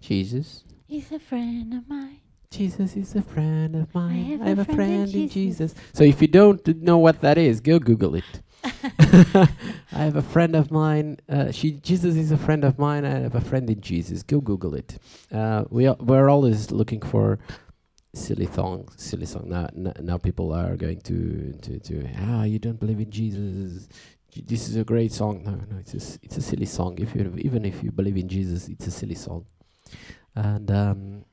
Jesus. 0.00 0.64
He's 0.86 1.10
a 1.12 1.18
friend 1.18 1.72
of 1.74 1.88
mine. 1.88 2.20
Jesus 2.50 2.96
is 2.96 3.14
a 3.14 3.22
friend 3.22 3.76
of 3.76 3.94
mine. 3.94 4.40
I 4.42 4.48
have 4.48 4.58
a 4.58 4.64
friend 4.64 5.12
in 5.14 5.28
Jesus. 5.28 5.74
So 5.92 6.04
if 6.04 6.20
you 6.22 6.28
don't 6.28 6.66
know 6.82 6.98
what 6.98 7.20
that 7.20 7.38
is, 7.38 7.60
go 7.60 7.78
Google 7.78 8.14
it. 8.14 8.42
I 9.92 10.02
have 10.04 10.16
a 10.16 10.22
friend 10.22 10.54
of 10.54 10.70
mine. 10.70 11.18
Uh, 11.28 11.50
she 11.50 11.72
Jesus 11.72 12.16
is 12.16 12.30
a 12.32 12.36
friend 12.36 12.64
of 12.64 12.78
mine. 12.78 13.04
I 13.04 13.20
have 13.20 13.34
a 13.34 13.40
friend 13.40 13.68
in 13.70 13.80
Jesus. 13.80 14.22
Go 14.22 14.40
Google 14.40 14.74
it. 14.74 14.98
Uh, 15.32 15.64
we 15.70 15.86
are, 15.86 15.96
we're 16.00 16.28
always 16.28 16.70
looking 16.70 17.00
for 17.00 17.38
silly 18.14 18.46
songs. 18.46 18.94
Silly 18.96 19.26
song. 19.26 19.48
Now, 19.48 19.68
now 20.00 20.18
people 20.18 20.52
are 20.52 20.76
going 20.76 21.00
to 21.02 21.52
to 21.62 21.78
to 21.80 22.08
ah 22.18 22.44
you 22.44 22.58
don't 22.58 22.80
believe 22.80 23.00
in 23.00 23.10
Jesus. 23.10 23.88
This 24.44 24.68
is 24.68 24.76
a 24.76 24.84
great 24.84 25.12
song. 25.12 25.42
No, 25.44 25.52
no, 25.52 25.78
it's 25.80 25.94
a, 25.94 26.18
it's 26.22 26.36
a 26.36 26.42
silly 26.42 26.66
song. 26.66 26.98
If 26.98 27.14
you 27.14 27.34
even 27.38 27.64
if 27.64 27.82
you 27.82 27.90
believe 27.90 28.16
in 28.16 28.28
Jesus, 28.28 28.68
it's 28.68 28.86
a 28.86 28.90
silly 28.90 29.14
song. 29.14 29.46
And 30.34 30.70
um, 30.70 31.24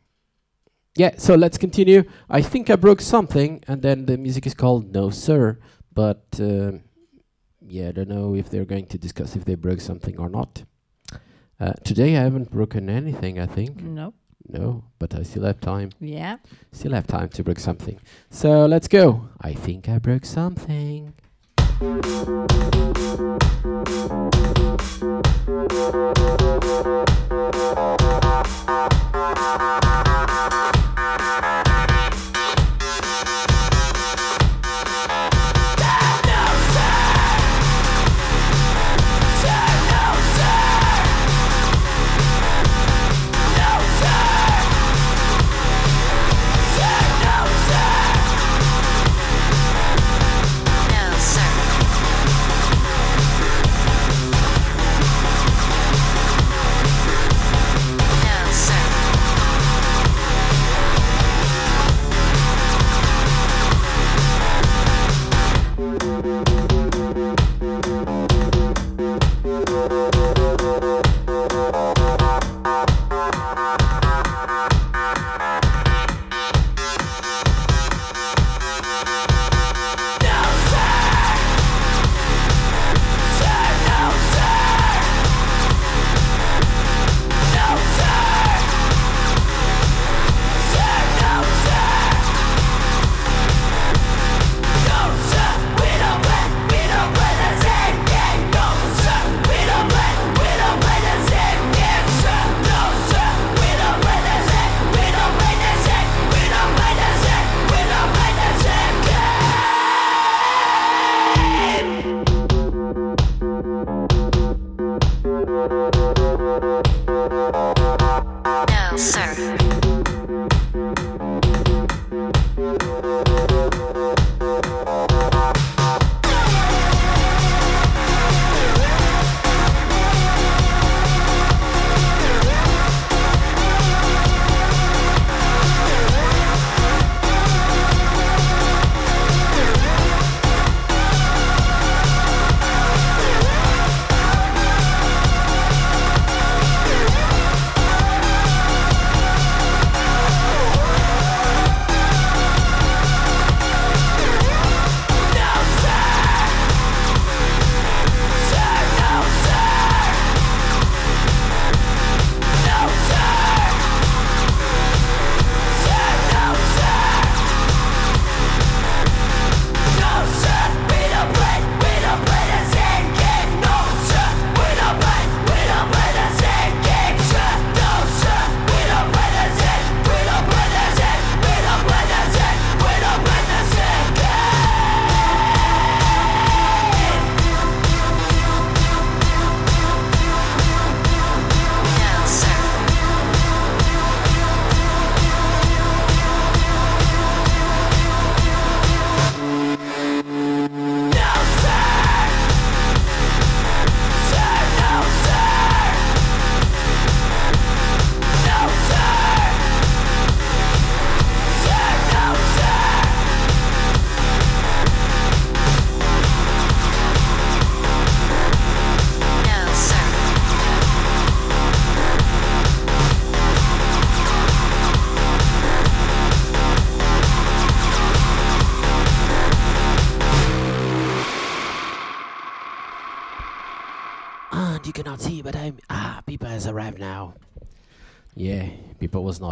yeah, 0.96 1.12
so 1.18 1.36
let's 1.36 1.58
continue. 1.58 2.04
I 2.30 2.42
think 2.42 2.70
I 2.70 2.76
broke 2.76 3.02
something, 3.02 3.64
and 3.68 3.82
then 3.82 4.06
the 4.06 4.18
music 4.18 4.46
is 4.46 4.54
called 4.54 4.94
No 4.94 5.10
Sir. 5.10 5.60
But 5.94 6.26
um 6.40 6.82
yeah, 7.66 7.90
I 7.90 7.92
don't 7.92 8.10
know 8.10 8.36
if 8.36 8.50
they're 8.50 8.66
going 8.66 8.88
to 8.88 8.98
discuss 8.98 9.36
if 9.36 9.46
they 9.46 9.56
broke 9.56 9.82
something 9.82 10.18
or 10.20 10.30
not. 10.30 10.64
Uh, 11.60 11.74
today 11.84 12.18
I 12.18 12.22
haven't 12.22 12.52
broken 12.52 12.90
anything, 12.90 13.40
I 13.40 13.46
think. 13.46 13.82
No. 13.82 14.14
No, 14.48 14.84
but 15.00 15.16
I 15.16 15.24
still 15.24 15.44
have 15.46 15.62
time. 15.62 15.92
Yeah. 16.02 16.38
Still 16.74 16.92
have 16.92 17.08
time 17.08 17.30
to 17.30 17.44
break 17.44 17.60
something. 17.60 18.00
So 18.30 18.66
let's 18.66 18.90
go. 18.90 19.30
I 19.42 19.54
think 19.54 19.88
I 19.88 20.00
broke 20.00 20.26
something. 20.26 21.14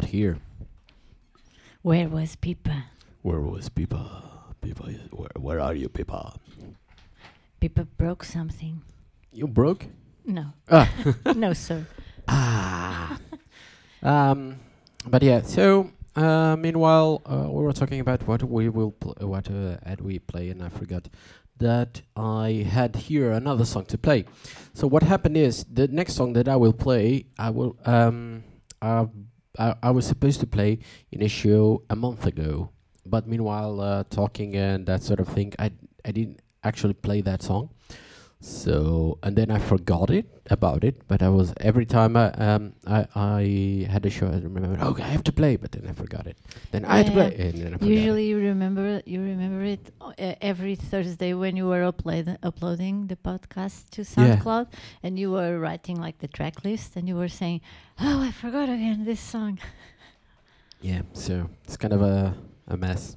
Not 0.01 0.09
here. 0.09 0.37
Where 1.81 2.07
was 2.09 2.35
Pipa? 2.35 2.85
Where 3.21 3.39
was? 3.39 3.69
Pipa, 3.69 4.21
is- 4.87 4.99
where, 5.11 5.29
where 5.37 5.59
are 5.59 5.73
you, 5.75 5.89
Pipa? 5.89 6.35
Pipa 7.59 7.85
broke 7.97 8.23
something. 8.23 8.81
You 9.31 9.47
broke? 9.47 9.85
No, 10.25 10.53
Ah. 10.69 10.89
no, 11.35 11.53
sir. 11.53 11.85
Ah. 12.27 13.17
um, 14.03 14.59
but 15.07 15.23
yeah. 15.23 15.41
So 15.41 15.91
uh, 16.15 16.55
meanwhile, 16.57 17.21
uh, 17.25 17.47
we 17.49 17.63
were 17.63 17.73
talking 17.73 17.99
about 17.99 18.27
what 18.27 18.43
we 18.43 18.69
will, 18.69 18.93
what 19.19 19.49
uh, 19.49 19.77
ad 19.85 20.01
we 20.01 20.19
play, 20.19 20.49
and 20.49 20.61
I 20.63 20.69
forgot 20.69 21.09
that 21.57 22.01
I 22.15 22.65
had 22.69 22.95
here 22.95 23.31
another 23.31 23.65
song 23.65 23.85
to 23.85 23.97
play. 23.97 24.25
So 24.73 24.87
what 24.87 25.03
happened 25.03 25.37
is 25.37 25.63
the 25.71 25.87
next 25.87 26.13
song 26.13 26.33
that 26.33 26.47
I 26.47 26.55
will 26.55 26.73
play, 26.73 27.25
I 27.37 27.49
will 27.51 27.77
um, 27.85 28.43
uh, 28.81 29.05
I, 29.57 29.75
I 29.83 29.91
was 29.91 30.05
supposed 30.05 30.39
to 30.41 30.47
play 30.47 30.79
in 31.11 31.21
a 31.21 31.27
show 31.27 31.83
a 31.89 31.95
month 31.95 32.25
ago, 32.25 32.69
but 33.05 33.27
meanwhile, 33.27 33.81
uh, 33.81 34.03
talking 34.09 34.55
and 34.55 34.85
that 34.85 35.03
sort 35.03 35.19
of 35.19 35.27
thing, 35.27 35.53
I 35.59 35.71
I 36.05 36.11
didn't 36.11 36.41
actually 36.63 36.93
play 36.93 37.21
that 37.21 37.41
song. 37.41 37.69
So 38.43 39.19
and 39.21 39.35
then 39.37 39.51
I 39.51 39.59
forgot 39.59 40.09
it 40.09 40.25
about 40.49 40.83
it, 40.83 41.07
but 41.07 41.21
I 41.21 41.29
was 41.29 41.53
every 41.61 41.85
time 41.85 42.17
I 42.17 42.31
um 42.33 42.73
I, 42.87 43.05
I 43.15 43.87
had 43.87 44.03
a 44.03 44.09
show 44.09 44.25
I 44.27 44.41
remember 44.41 44.83
okay 44.83 45.03
I 45.03 45.07
have 45.13 45.23
to 45.25 45.31
play, 45.31 45.57
but 45.57 45.71
then 45.71 45.85
I 45.87 45.93
forgot 45.93 46.25
it. 46.25 46.37
Then 46.71 46.83
I 46.83 46.97
had 46.97 47.05
to 47.05 47.11
play, 47.11 47.35
and 47.37 47.53
then 47.61 47.77
I. 47.79 47.85
Usually, 47.85 48.25
you 48.25 48.37
remember 48.39 49.01
you 49.05 49.21
remember 49.21 49.61
it 49.63 49.93
uh, 50.01 50.33
every 50.41 50.73
Thursday 50.75 51.35
when 51.35 51.55
you 51.55 51.67
were 51.67 51.85
upload, 51.85 52.35
uploading 52.41 53.05
the 53.07 53.15
podcast 53.15 53.89
to 53.91 54.01
Yeah. 54.01 54.41
SoundCloud, 54.41 54.67
and 55.03 55.19
you 55.19 55.29
were 55.31 55.59
writing 55.59 56.01
like 56.01 56.17
the 56.17 56.27
track 56.27 56.65
list, 56.65 56.95
and 56.97 57.07
you 57.07 57.15
were 57.15 57.29
saying, 57.29 57.61
"Oh, 58.01 58.21
I 58.25 58.31
forgot 58.31 58.69
again 58.69 59.05
this 59.05 59.21
song." 59.21 59.59
Yeah, 60.81 61.03
so 61.13 61.47
it's 61.63 61.77
kind 61.77 61.93
of 61.93 62.01
a 62.01 62.33
a 62.67 62.75
mess. 62.75 63.15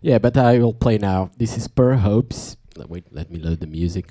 Yeah, 0.00 0.18
but 0.18 0.36
I 0.36 0.58
will 0.62 0.72
play 0.74 0.98
now. 0.98 1.30
This 1.36 1.56
is 1.58 1.66
Per 1.66 1.94
Hopes. 1.98 2.56
Wait, 2.88 3.04
let 3.10 3.28
me 3.28 3.40
load 3.42 3.58
the 3.58 3.66
music. 3.66 4.06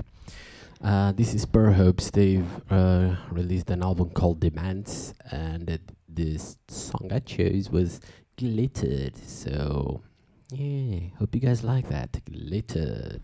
Uh, 0.84 1.11
this 1.11 1.36
is 1.36 1.45
Per 1.45 1.71
Hopes. 1.71 2.09
They've 2.09 2.49
uh, 2.71 3.15
released 3.29 3.69
an 3.69 3.84
album 3.84 4.09
called 4.09 4.39
Demands, 4.39 5.13
and 5.29 5.79
this 6.09 6.57
song 6.67 7.09
I 7.11 7.19
chose 7.19 7.69
was 7.69 7.99
Glittered. 8.36 9.15
So, 9.17 10.01
yeah, 10.49 11.09
hope 11.19 11.36
you 11.36 11.41
guys 11.41 11.63
like 11.63 11.88
that. 11.89 12.19
Glittered. 12.25 13.21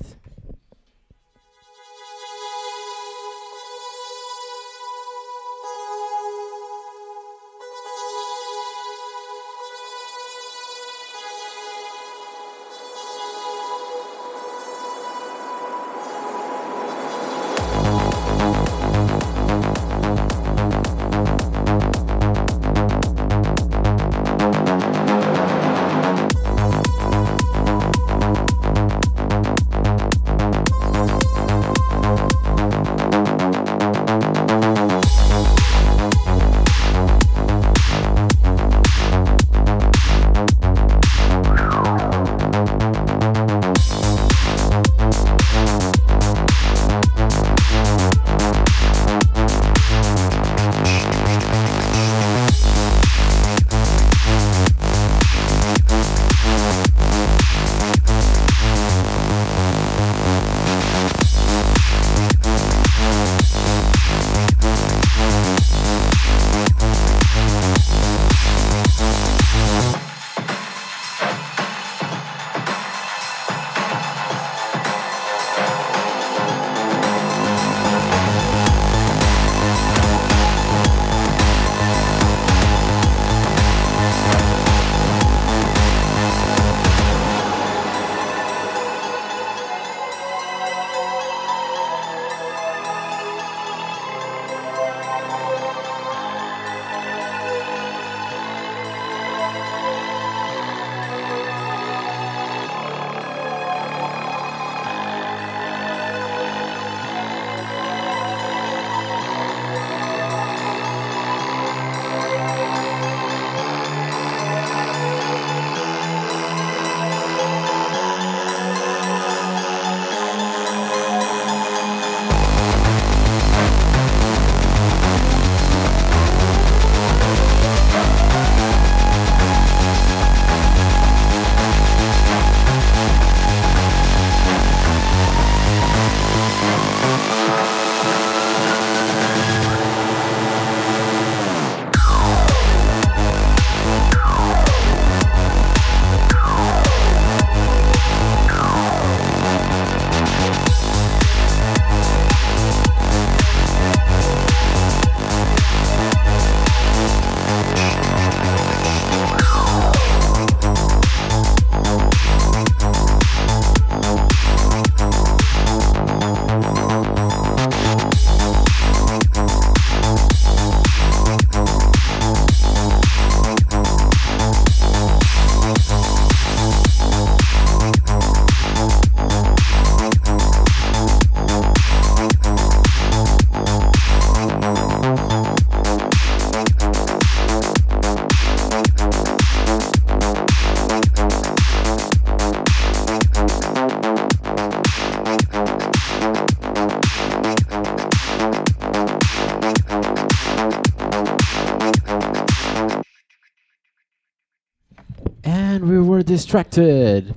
Distracted. 206.37 207.33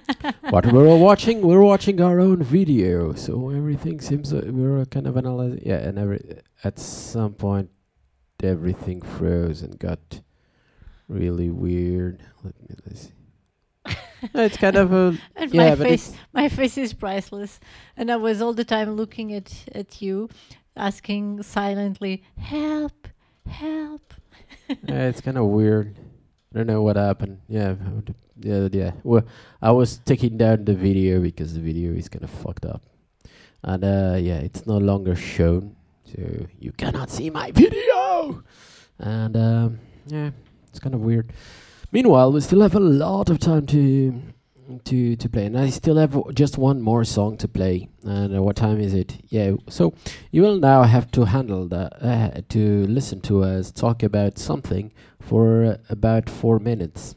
but 0.50 0.66
we're 0.72 0.96
watching 0.96 1.40
we're 1.40 1.62
watching 1.62 2.00
our 2.00 2.18
own 2.18 2.42
video, 2.42 3.14
so 3.14 3.50
everything 3.50 4.00
seems 4.00 4.32
uh, 4.32 4.42
we're 4.46 4.84
kind 4.86 5.06
of 5.06 5.16
analyzing. 5.16 5.62
Yeah, 5.64 5.76
and 5.86 5.98
every 5.98 6.20
at 6.64 6.78
some 6.78 7.34
point 7.34 7.70
everything 8.42 9.02
froze 9.02 9.62
and 9.62 9.78
got 9.78 10.20
really 11.08 11.50
weird. 11.50 12.24
Let 12.42 12.54
me 12.60 12.74
let's 12.86 13.02
see. 13.02 13.12
No, 14.34 14.42
it's 14.48 14.56
kind 14.56 14.76
of 14.76 14.92
a 14.92 15.16
And 15.36 15.54
yeah, 15.54 15.76
my 15.76 15.76
face, 15.76 16.12
my 16.32 16.48
face 16.48 16.76
is 16.76 16.92
priceless. 16.92 17.60
And 17.96 18.10
I 18.10 18.16
was 18.16 18.42
all 18.42 18.52
the 18.52 18.64
time 18.64 18.90
looking 18.96 19.32
at 19.32 19.48
at 19.72 20.02
you, 20.02 20.28
asking 20.76 21.44
silently, 21.44 22.24
"Help, 22.36 23.06
help." 23.46 24.14
yeah, 24.68 25.08
it's 25.08 25.20
kind 25.20 25.38
of 25.38 25.46
weird. 25.46 25.96
I 26.52 26.58
don't 26.58 26.66
know 26.66 26.82
what 26.82 26.96
happened. 26.96 27.40
Yeah, 27.48 27.76
yeah, 28.40 28.68
yeah. 28.72 28.92
Well, 29.04 29.22
I 29.62 29.70
was 29.70 29.98
taking 29.98 30.36
down 30.36 30.64
the 30.64 30.74
video 30.74 31.20
because 31.20 31.54
the 31.54 31.60
video 31.60 31.92
is 31.92 32.08
kind 32.08 32.24
of 32.24 32.30
fucked 32.30 32.64
up, 32.64 32.82
and 33.62 33.84
uh, 33.84 34.16
yeah, 34.18 34.38
it's 34.38 34.66
no 34.66 34.78
longer 34.78 35.14
shown, 35.14 35.76
so 36.06 36.46
you 36.58 36.72
cannot 36.72 37.10
see 37.10 37.30
my 37.30 37.52
video. 37.52 38.42
And 38.98 39.36
um, 39.36 39.78
yeah, 40.06 40.30
it's 40.68 40.80
kind 40.80 40.94
of 40.94 41.02
weird. 41.02 41.32
Meanwhile, 41.92 42.32
we 42.32 42.40
still 42.40 42.62
have 42.62 42.74
a 42.74 42.80
lot 42.80 43.30
of 43.30 43.38
time 43.38 43.66
to 43.66 44.20
to 44.78 45.16
to 45.16 45.28
play, 45.28 45.46
and 45.46 45.58
I 45.58 45.70
still 45.70 45.96
have 45.96 46.12
w- 46.12 46.32
just 46.32 46.56
one 46.56 46.80
more 46.80 47.04
song 47.04 47.36
to 47.38 47.48
play. 47.48 47.88
And 48.04 48.36
uh, 48.36 48.42
what 48.42 48.56
time 48.56 48.80
is 48.80 48.94
it? 48.94 49.18
Yeah, 49.28 49.56
so 49.68 49.92
you 50.30 50.42
will 50.42 50.58
now 50.58 50.84
have 50.84 51.10
to 51.12 51.24
handle 51.24 51.66
that 51.68 52.02
uh, 52.02 52.40
to 52.50 52.86
listen 52.86 53.20
to 53.22 53.42
us 53.42 53.72
talk 53.72 54.02
about 54.02 54.38
something 54.38 54.92
for 55.18 55.64
uh, 55.64 55.76
about 55.88 56.30
four 56.30 56.58
minutes, 56.58 57.16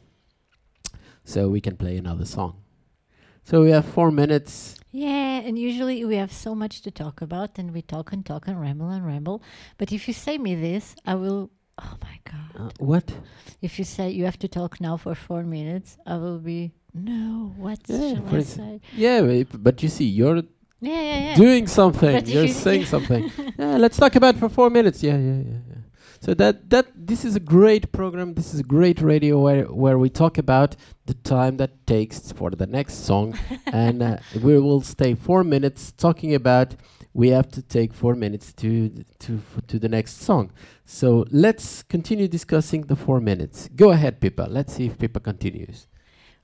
so 1.24 1.48
we 1.48 1.60
can 1.60 1.76
play 1.76 1.96
another 1.96 2.24
song. 2.24 2.56
So 3.44 3.62
we 3.62 3.70
have 3.70 3.84
four 3.84 4.10
minutes. 4.10 4.76
Yeah, 4.90 5.40
and 5.40 5.58
usually 5.58 6.04
we 6.04 6.16
have 6.16 6.32
so 6.32 6.54
much 6.54 6.82
to 6.82 6.90
talk 6.90 7.20
about, 7.20 7.58
and 7.58 7.72
we 7.72 7.82
talk 7.82 8.12
and 8.12 8.24
talk 8.24 8.48
and 8.48 8.60
ramble 8.60 8.90
and 8.90 9.04
ramble. 9.04 9.42
But 9.76 9.92
if 9.92 10.08
you 10.08 10.14
say 10.14 10.38
me 10.38 10.54
this, 10.54 10.94
I 11.06 11.14
will. 11.14 11.50
Oh 11.76 11.96
my 12.02 12.20
god! 12.24 12.68
Uh, 12.68 12.70
what? 12.78 13.12
If 13.60 13.78
you 13.78 13.84
say 13.84 14.10
you 14.10 14.24
have 14.24 14.38
to 14.38 14.48
talk 14.48 14.80
now 14.80 14.96
for 14.96 15.14
four 15.14 15.42
minutes, 15.42 15.98
I 16.06 16.16
will 16.16 16.38
be 16.38 16.72
no. 16.94 17.52
What 17.56 17.80
Yeah, 17.88 18.14
shall 18.14 18.36
I 18.36 18.42
say? 18.42 18.80
Yeah, 18.96 19.20
but- 19.22 19.62
but 19.62 19.82
you 19.82 19.88
see, 19.88 20.04
you're 20.06 20.36
Yeah, 20.36 21.00
yeah, 21.00 21.18
yeah. 21.30 21.34
doing 21.36 21.66
something. 21.66 22.12
But 22.12 22.26
You're 22.28 22.44
you- 22.44 22.52
saying 22.66 22.84
something. 22.94 23.30
yeah, 23.58 23.76
let's 23.78 23.96
talk 23.96 24.16
about 24.16 24.36
for 24.36 24.48
four 24.48 24.70
minutes. 24.70 25.02
Yeah, 25.02 25.16
yeah, 25.16 25.40
yeah, 25.50 25.58
yeah. 25.70 25.80
So 26.20 26.32
that 26.34 26.70
that 26.70 26.86
this 26.96 27.24
is 27.24 27.36
a 27.36 27.40
great 27.40 27.92
program. 27.92 28.34
This 28.34 28.54
is 28.54 28.60
a 28.60 28.62
great 28.76 29.00
radio 29.02 29.38
where 29.40 29.64
where 29.66 29.98
we 29.98 30.08
talk 30.08 30.38
about 30.38 30.74
the 31.06 31.14
time 31.14 31.56
that 31.58 31.86
takes 31.86 32.32
for 32.32 32.50
the 32.50 32.66
next 32.66 33.04
song, 33.04 33.34
and 33.66 34.02
uh, 34.02 34.16
we 34.42 34.58
will 34.58 34.80
stay 34.80 35.14
four 35.14 35.44
minutes 35.44 35.92
talking 35.92 36.34
about. 36.34 36.76
We 37.12 37.28
have 37.28 37.48
to 37.52 37.62
take 37.62 37.92
four 37.92 38.14
minutes 38.14 38.52
to 38.54 38.88
to 39.24 39.32
f- 39.34 39.66
to 39.66 39.78
the 39.78 39.88
next 39.88 40.22
song. 40.22 40.50
So 40.86 41.24
let's 41.30 41.82
continue 41.82 42.26
discussing 42.26 42.82
the 42.86 42.96
four 42.96 43.20
minutes. 43.20 43.68
Go 43.76 43.90
ahead, 43.90 44.18
Pippa. 44.20 44.46
Let's 44.50 44.72
see 44.74 44.86
if 44.86 44.98
Pippa 44.98 45.20
continues. 45.20 45.86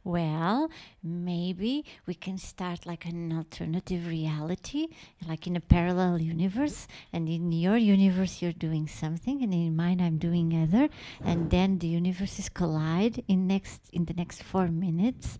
Well, 0.02 0.70
maybe 1.02 1.84
we 2.06 2.14
can 2.14 2.38
start 2.38 2.86
like 2.86 3.04
an 3.04 3.32
alternative 3.32 4.06
reality, 4.06 4.88
like 5.28 5.46
in 5.46 5.56
a 5.56 5.60
parallel 5.60 6.20
universe. 6.20 6.86
And 7.12 7.28
in 7.28 7.52
your 7.52 7.76
universe, 7.76 8.40
you're 8.40 8.52
doing 8.52 8.88
something, 8.88 9.42
and 9.42 9.52
in 9.52 9.76
mine, 9.76 10.00
I'm 10.00 10.16
doing 10.16 10.54
other. 10.62 10.88
And 11.22 11.50
then 11.50 11.78
the 11.78 11.88
universes 11.88 12.48
collide 12.48 13.22
in 13.28 13.46
next 13.46 13.82
in 13.92 14.06
the 14.06 14.14
next 14.14 14.42
four 14.42 14.68
minutes. 14.68 15.38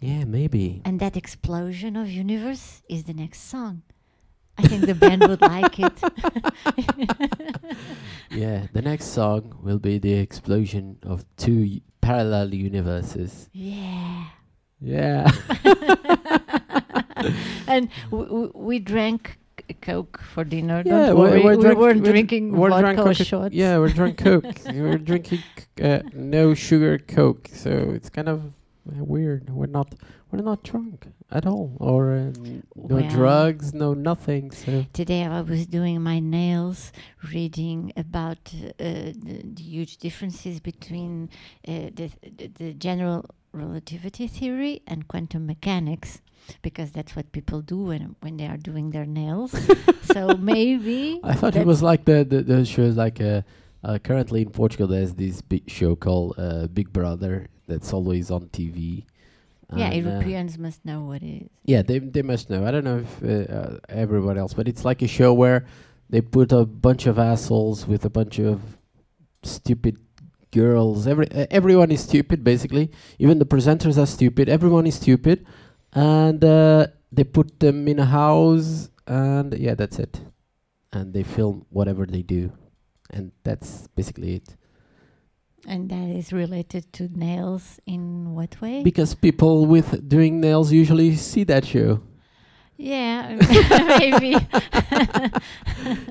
Yeah, 0.00 0.24
maybe. 0.24 0.82
And 0.84 0.98
that 0.98 1.16
explosion 1.16 1.94
of 1.96 2.10
universe 2.10 2.82
is 2.88 3.04
the 3.04 3.14
next 3.14 3.42
song. 3.48 3.82
I 4.58 4.66
think 4.66 4.86
the 4.86 4.94
band 4.94 5.26
would 5.28 5.40
like 5.40 5.78
it. 5.78 5.92
Yeah, 8.30 8.68
the 8.72 8.82
next 8.82 9.06
song 9.06 9.58
will 9.60 9.80
be 9.80 9.98
the 9.98 10.14
explosion 10.14 10.98
of 11.02 11.24
two 11.36 11.80
parallel 12.00 12.54
universes. 12.54 13.48
Yeah. 13.52 14.24
Yeah. 14.80 15.30
and 17.66 17.88
w- 18.10 18.26
w- 18.28 18.52
we 18.54 18.78
drank 18.78 19.38
Coke 19.82 20.20
for 20.22 20.42
dinner. 20.44 20.82
yeah, 20.84 21.06
Don't 21.06 21.18
we're- 21.18 21.30
worry. 21.42 21.56
we're 21.56 21.56
we 21.58 21.74
weren't 21.74 22.00
we're- 22.00 22.12
drinking 22.12 22.52
we're 22.56 22.70
vodka 22.70 23.02
Coca- 23.02 23.24
shots. 23.24 23.54
Yeah, 23.54 23.78
we're 23.78 23.90
drunk 23.90 24.18
Coke. 24.18 24.44
we're 24.66 24.98
drinking 24.98 25.40
uh, 25.82 26.00
no 26.14 26.54
sugar 26.54 26.98
Coke, 26.98 27.48
so 27.52 27.70
it's 27.94 28.08
kind 28.10 28.28
of 28.28 28.42
weird. 28.98 29.50
We're 29.50 29.66
not 29.66 29.94
we're 30.30 30.42
not 30.42 30.62
drunk 30.62 31.08
at 31.30 31.46
all, 31.46 31.76
or 31.80 32.12
uh, 32.12 32.32
no 32.40 32.62
Well- 32.74 33.08
drugs, 33.10 33.74
no 33.74 33.94
nothing. 33.94 34.50
So 34.52 34.86
Today 34.92 35.24
I 35.24 35.40
was 35.42 35.66
doing 35.66 36.02
my 36.02 36.20
nails, 36.20 36.92
reading 37.32 37.92
about 37.96 38.38
uh, 38.54 38.72
the, 38.78 39.42
the 39.44 39.62
huge 39.62 39.96
differences 39.98 40.60
between 40.60 41.30
uh, 41.66 41.90
the, 41.94 42.10
the, 42.36 42.46
the 42.48 42.72
general 42.74 43.26
relativity 43.52 44.26
theory 44.28 44.82
and 44.86 45.08
quantum 45.08 45.46
mechanics, 45.46 46.20
because 46.62 46.92
that's 46.92 47.16
what 47.16 47.32
people 47.32 47.60
do 47.62 47.78
when 47.84 48.16
when 48.20 48.36
they 48.36 48.46
are 48.46 48.56
doing 48.56 48.90
their 48.90 49.06
nails. 49.06 49.52
so 50.02 50.36
maybe 50.36 51.20
I 51.24 51.34
thought 51.34 51.56
it 51.56 51.66
was 51.66 51.82
like 51.82 52.04
the 52.04 52.24
the, 52.24 52.42
the 52.42 52.64
shows 52.64 52.96
like 52.96 53.20
uh, 53.20 53.42
uh, 53.82 53.98
currently 53.98 54.42
in 54.42 54.50
Portugal. 54.50 54.86
There's 54.86 55.14
this 55.14 55.40
big 55.40 55.68
show 55.70 55.96
called 55.96 56.34
uh, 56.38 56.66
Big 56.68 56.92
Brother 56.92 57.48
that's 57.66 57.92
always 57.92 58.30
on 58.30 58.48
TV. 58.48 59.04
yeah, 59.74 59.86
and, 59.86 60.06
uh, 60.06 60.10
Europeans 60.10 60.58
must 60.58 60.84
know 60.84 61.02
what 61.04 61.22
it 61.22 61.44
is. 61.44 61.50
Yeah, 61.64 61.82
they 61.82 61.98
they 61.98 62.22
must 62.22 62.50
know. 62.50 62.66
I 62.66 62.70
don't 62.70 62.84
know 62.84 62.98
if 63.06 63.22
uh, 63.22 63.52
uh, 63.52 63.78
everyone 63.88 64.36
else, 64.38 64.54
but 64.54 64.68
it's 64.68 64.84
like 64.84 65.02
a 65.02 65.08
show 65.08 65.32
where 65.32 65.66
they 66.08 66.20
put 66.20 66.52
a 66.52 66.64
bunch 66.66 67.06
of 67.06 67.18
assholes 67.18 67.86
with 67.86 68.04
a 68.04 68.10
bunch 68.10 68.38
of 68.38 68.60
stupid 69.42 69.96
girls. 70.50 71.06
Every 71.06 71.30
uh, 71.30 71.46
everyone 71.50 71.90
is 71.90 72.02
stupid 72.02 72.42
basically. 72.42 72.90
Even 73.18 73.38
the 73.38 73.46
presenters 73.46 73.96
are 73.96 74.06
stupid. 74.06 74.48
Everyone 74.48 74.86
is 74.86 74.96
stupid, 74.96 75.46
and 75.92 76.44
uh, 76.44 76.88
they 77.12 77.24
put 77.24 77.60
them 77.60 77.86
in 77.86 77.98
a 77.98 78.06
house, 78.06 78.90
and 79.06 79.54
yeah, 79.54 79.74
that's 79.74 79.98
it. 79.98 80.20
And 80.92 81.14
they 81.14 81.22
film 81.22 81.66
whatever 81.70 82.04
they 82.04 82.22
do, 82.22 82.50
and 83.12 83.32
that's 83.42 83.88
basically 83.88 84.36
it. 84.36 84.56
And 85.66 85.90
that 85.90 86.08
is 86.08 86.32
related 86.32 86.90
to 86.94 87.08
nails 87.08 87.80
in 87.86 88.34
what 88.34 88.60
way? 88.60 88.82
Because 88.82 89.14
people 89.14 89.66
with 89.66 90.08
doing 90.08 90.40
nails 90.40 90.72
usually 90.72 91.16
see 91.16 91.44
that 91.44 91.66
show. 91.66 92.00
Yeah, 92.80 93.36
maybe. 93.98 94.30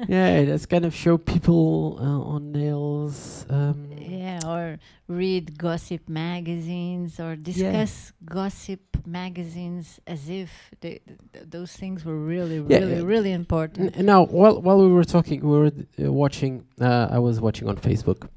yeah, 0.07 0.45
that's 0.45 0.65
kind 0.65 0.85
of 0.85 0.93
show 0.93 1.17
people 1.17 1.97
uh, 1.99 2.33
on 2.35 2.51
nails. 2.51 3.45
Um, 3.49 3.89
Yeah, 3.97 4.39
or 4.45 4.77
read 5.07 5.57
gossip 5.57 6.07
magazines 6.09 7.19
or 7.19 7.35
discuss 7.35 8.13
gossip 8.25 8.79
magazines 9.05 9.99
as 10.05 10.29
if 10.29 10.49
th- 10.81 11.01
those 11.45 11.73
things 11.73 12.05
were 12.05 12.17
really, 12.17 12.57
Yeah, 12.67 12.79
really, 12.79 12.99
uh, 13.01 13.03
really 13.05 13.31
important. 13.31 13.97
N- 13.97 14.05
now, 14.05 14.25
while 14.25 14.61
while 14.61 14.79
we 14.85 14.91
were 14.91 15.03
talking, 15.05 15.41
we 15.41 15.57
were 15.57 15.71
uh, 15.73 16.11
watching. 16.11 16.65
Uh, 16.79 17.07
I 17.11 17.19
was 17.19 17.39
watching 17.41 17.67
on 17.67 17.77
Facebook, 17.77 18.27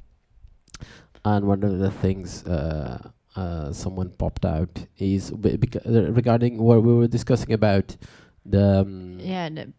and 1.25 1.47
one 1.47 1.63
of 1.65 1.79
the 1.79 1.91
things 1.91 2.45
uh, 2.47 3.11
uh, 3.37 3.73
someone 3.73 4.11
popped 4.11 4.45
out 4.45 4.87
is 4.99 5.33
regarding 5.33 6.59
what 6.59 6.83
we 6.83 6.93
were 6.95 7.09
discussing 7.09 7.53
about 7.53 7.97
the 8.45 8.81
um, 8.81 9.19
yeah, 9.21 9.49
the 9.49 9.73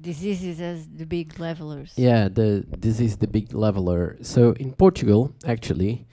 diseases 0.00 0.60
as 0.60 0.88
the 0.88 1.04
big 1.04 1.38
levelers. 1.38 1.92
Yeah, 1.96 2.28
the 2.28 2.64
this 2.66 3.00
is 3.00 3.18
the 3.18 3.26
big 3.26 3.52
leveler. 3.52 4.16
So 4.22 4.52
in 4.52 4.72
Portugal, 4.72 5.34
actually, 5.46 6.06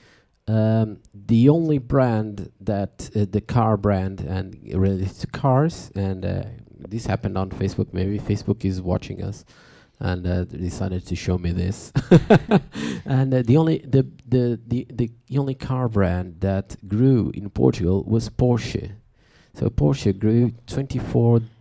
um, 0.48 1.00
the 1.14 1.50
only 1.50 1.78
brand 1.78 2.52
that 2.60 3.10
uh, 3.16 3.26
the 3.30 3.42
car 3.42 3.78
brand 3.78 4.22
and 4.22 4.60
related 4.74 5.16
to 5.20 5.28
cars, 5.28 5.92
and 5.96 6.26
uh, 6.26 6.44
this 6.78 7.06
happened 7.06 7.38
on 7.38 7.50
Facebook. 7.50 7.94
Maybe 7.94 8.20
Facebook 8.20 8.66
is 8.66 8.82
watching 8.82 9.24
us, 9.24 9.46
and 10.00 10.28
uh, 10.28 10.44
decided 10.44 11.06
to 11.08 11.16
show 11.16 11.38
me 11.38 11.52
this. 11.52 11.94
and 13.06 13.34
uh, 13.34 13.42
the 13.44 13.56
only 13.56 13.78
the, 13.80 14.06
the 14.28 14.60
the 14.68 14.88
the 14.92 15.38
only 15.38 15.56
car 15.56 15.88
brand 15.88 16.42
that 16.42 16.76
grew 16.88 17.32
in 17.34 17.50
Portugal 17.50 18.04
was 18.04 18.30
Porsche. 18.30 18.92
So 19.54 19.70
Porsche 19.70 20.18
grew 20.18 20.54
twenty 20.68 21.00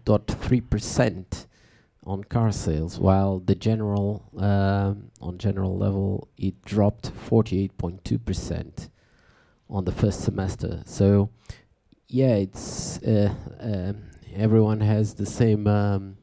four 0.07 0.19
dot 0.19 0.27
three 0.27 0.61
percent 0.61 1.47
on 2.05 2.25
car 2.25 2.53
sales, 2.53 2.99
while 2.99 3.39
the 3.39 3.55
general 3.55 4.25
um, 4.39 5.11
on 5.21 5.39
general 5.39 5.79
level 5.79 6.29
it 6.37 6.61
dropped 6.65 7.13
48.2% 7.31 8.89
on 9.71 9.85
the 9.85 9.93
first 9.93 10.21
semester. 10.23 10.83
So 10.85 11.31
yeah, 12.09 12.35
it's 12.35 12.99
uh, 13.03 13.33
um, 13.61 14.03
everyone 14.35 14.81
has 14.81 15.15
the 15.15 15.27
same. 15.27 15.67
Um, 15.67 16.17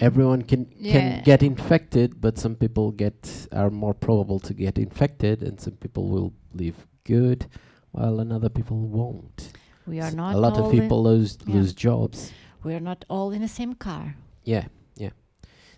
everyone 0.00 0.42
can 0.42 0.66
Yeah. 0.76 0.92
can 0.92 1.22
get 1.24 1.42
infected, 1.42 2.20
but 2.20 2.38
some 2.38 2.54
people 2.54 2.92
get 2.92 3.48
are 3.52 3.70
more 3.70 3.94
probable 3.94 4.38
to 4.40 4.54
get 4.54 4.78
infected, 4.78 5.42
and 5.42 5.58
some 5.60 5.74
people 5.76 6.08
will 6.08 6.32
live 6.52 6.86
good, 7.04 7.46
while 7.92 8.20
another 8.20 8.50
people 8.50 8.76
won't. 8.76 9.52
We 9.86 10.00
are 10.00 10.10
not 10.12 10.34
a 10.34 10.38
lot 10.38 10.58
of 10.58 10.70
people 10.70 11.02
lose 11.02 11.38
yeah. 11.46 11.54
lose 11.54 11.72
jobs. 11.72 12.32
We 12.64 12.74
are 12.74 12.80
not 12.80 13.04
all 13.08 13.30
in 13.30 13.42
the 13.42 13.48
same 13.48 13.74
car. 13.74 14.16
Yeah, 14.42 14.64
yeah. 14.96 15.10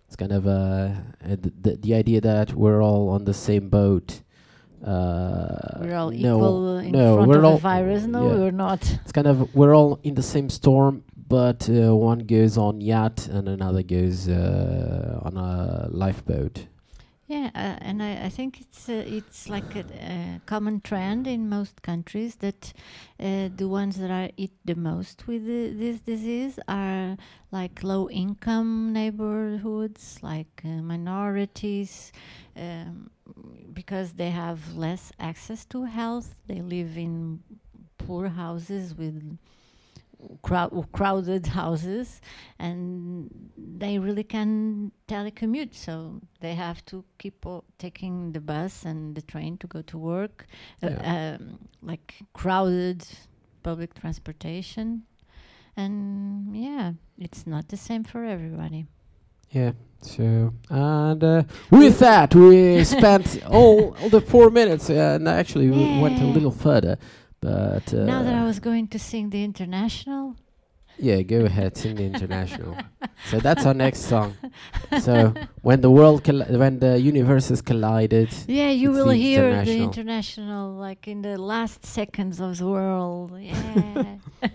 It's 0.06 0.16
kind 0.16 0.32
of 0.32 0.46
uh, 0.46 0.50
uh, 1.24 1.36
the, 1.60 1.94
idea 1.94 2.20
that 2.20 2.52
we're 2.54 2.82
all 2.82 3.08
on 3.10 3.24
the 3.24 3.34
same 3.34 3.68
boat. 3.68 4.22
Uh, 4.84 5.80
We're 5.80 5.96
all 5.96 6.10
no, 6.10 6.36
equal 6.36 6.78
in 6.78 6.92
no, 6.92 7.16
front 7.16 7.28
we're 7.28 7.38
of 7.38 7.44
all 7.44 7.54
the 7.54 7.60
virus. 7.60 8.04
No, 8.04 8.30
yeah. 8.30 8.38
we're 8.38 8.50
not. 8.52 8.82
It's 9.02 9.10
kind 9.10 9.26
of 9.26 9.52
we're 9.54 9.74
all 9.74 9.98
in 10.04 10.14
the 10.14 10.22
same 10.22 10.48
storm, 10.48 11.02
but 11.16 11.68
uh, 11.68 11.96
one 11.96 12.20
goes 12.20 12.56
on 12.56 12.80
yacht 12.80 13.26
and 13.26 13.48
another 13.48 13.82
goes 13.82 14.28
uh, 14.28 15.18
on 15.22 15.36
a 15.36 15.88
lifeboat. 15.90 16.66
Yeah, 17.28 17.50
uh, 17.56 17.76
and 17.80 18.02
I, 18.04 18.26
I 18.26 18.28
think 18.28 18.60
it's 18.60 18.88
uh, 18.88 19.02
it's 19.04 19.48
like 19.48 19.74
a, 19.74 19.84
a 20.00 20.40
common 20.46 20.80
trend 20.80 21.26
in 21.26 21.48
most 21.48 21.82
countries 21.82 22.36
that 22.36 22.72
uh, 23.18 23.48
the 23.52 23.66
ones 23.66 23.96
that 23.98 24.12
are 24.12 24.30
hit 24.36 24.52
the 24.64 24.76
most 24.76 25.26
with 25.26 25.44
the, 25.44 25.70
this 25.72 25.98
disease 26.00 26.60
are 26.68 27.16
like 27.50 27.82
low 27.82 28.08
income 28.08 28.92
neighborhoods, 28.92 30.18
like 30.22 30.62
uh, 30.64 30.68
minorities, 30.68 32.12
um, 32.56 33.10
because 33.72 34.12
they 34.12 34.30
have 34.30 34.76
less 34.76 35.10
access 35.18 35.64
to 35.66 35.82
health. 35.84 36.36
They 36.46 36.60
live 36.60 36.96
in 36.96 37.42
poor 37.98 38.28
houses 38.28 38.94
with 38.94 39.36
crowd, 40.42 40.86
crowded 40.92 41.46
houses 41.60 42.20
and 42.58 43.28
they 43.56 43.98
really 43.98 44.24
can 44.24 44.90
telecommute 45.08 45.74
so 45.74 46.20
they 46.40 46.54
have 46.54 46.84
to 46.86 47.04
keep 47.18 47.44
taking 47.78 48.32
the 48.32 48.40
bus 48.40 48.84
and 48.84 49.14
the 49.14 49.22
train 49.22 49.56
to 49.58 49.66
go 49.66 49.82
to 49.82 49.98
work 49.98 50.46
uh, 50.82 50.90
um, 51.02 51.58
like 51.82 52.14
crowded 52.32 53.06
public 53.62 53.94
transportation 53.94 55.02
and 55.76 56.56
yeah 56.56 56.92
it's 57.18 57.46
not 57.46 57.68
the 57.68 57.76
same 57.76 58.04
for 58.04 58.24
everybody 58.24 58.86
Yeah. 59.52 59.72
So 60.02 60.52
and 60.70 61.24
uh, 61.24 61.42
with 61.70 61.98
that 62.00 62.34
we 62.34 62.84
spent 62.96 63.44
all, 63.46 63.96
all 64.00 64.08
the 64.08 64.20
four 64.20 64.50
minutes, 64.50 64.90
uh, 64.90 65.16
and 65.16 65.28
actually 65.28 65.70
we 65.70 66.00
went 66.00 66.20
a 66.20 66.26
little 66.26 66.50
further. 66.50 66.98
But 67.46 67.86
uh, 67.94 68.04
now 68.12 68.20
that 68.26 68.34
i 68.42 68.44
was 68.50 68.58
going 68.68 68.86
to 68.94 68.98
sing 68.98 69.24
the 69.30 69.42
international 69.50 70.24
yeah, 70.98 71.20
go 71.34 71.40
ahead, 71.44 71.76
sing 71.76 71.94
the 72.00 72.06
international. 72.12 72.72
so 73.30 73.38
that's 73.46 73.66
our 73.66 73.74
next 73.74 74.00
song. 74.12 74.30
So 75.06 75.14
when 75.60 75.78
the 75.86 75.90
world, 75.98 76.24
colli- 76.24 76.56
when 76.62 76.78
the 76.84 76.92
universes 77.12 77.60
collided, 77.70 78.30
yeah 78.48 78.70
you 78.82 78.88
will 78.96 79.12
the 79.12 79.20
hear 79.26 79.42
the 79.42 79.60
international. 79.76 79.84
international 79.90 80.64
like 80.86 81.02
in 81.14 81.20
the 81.28 81.36
last 81.52 81.80
seconds 81.98 82.36
of 82.46 82.50
the 82.60 82.66
world 82.76 83.30
yeah 83.38 84.16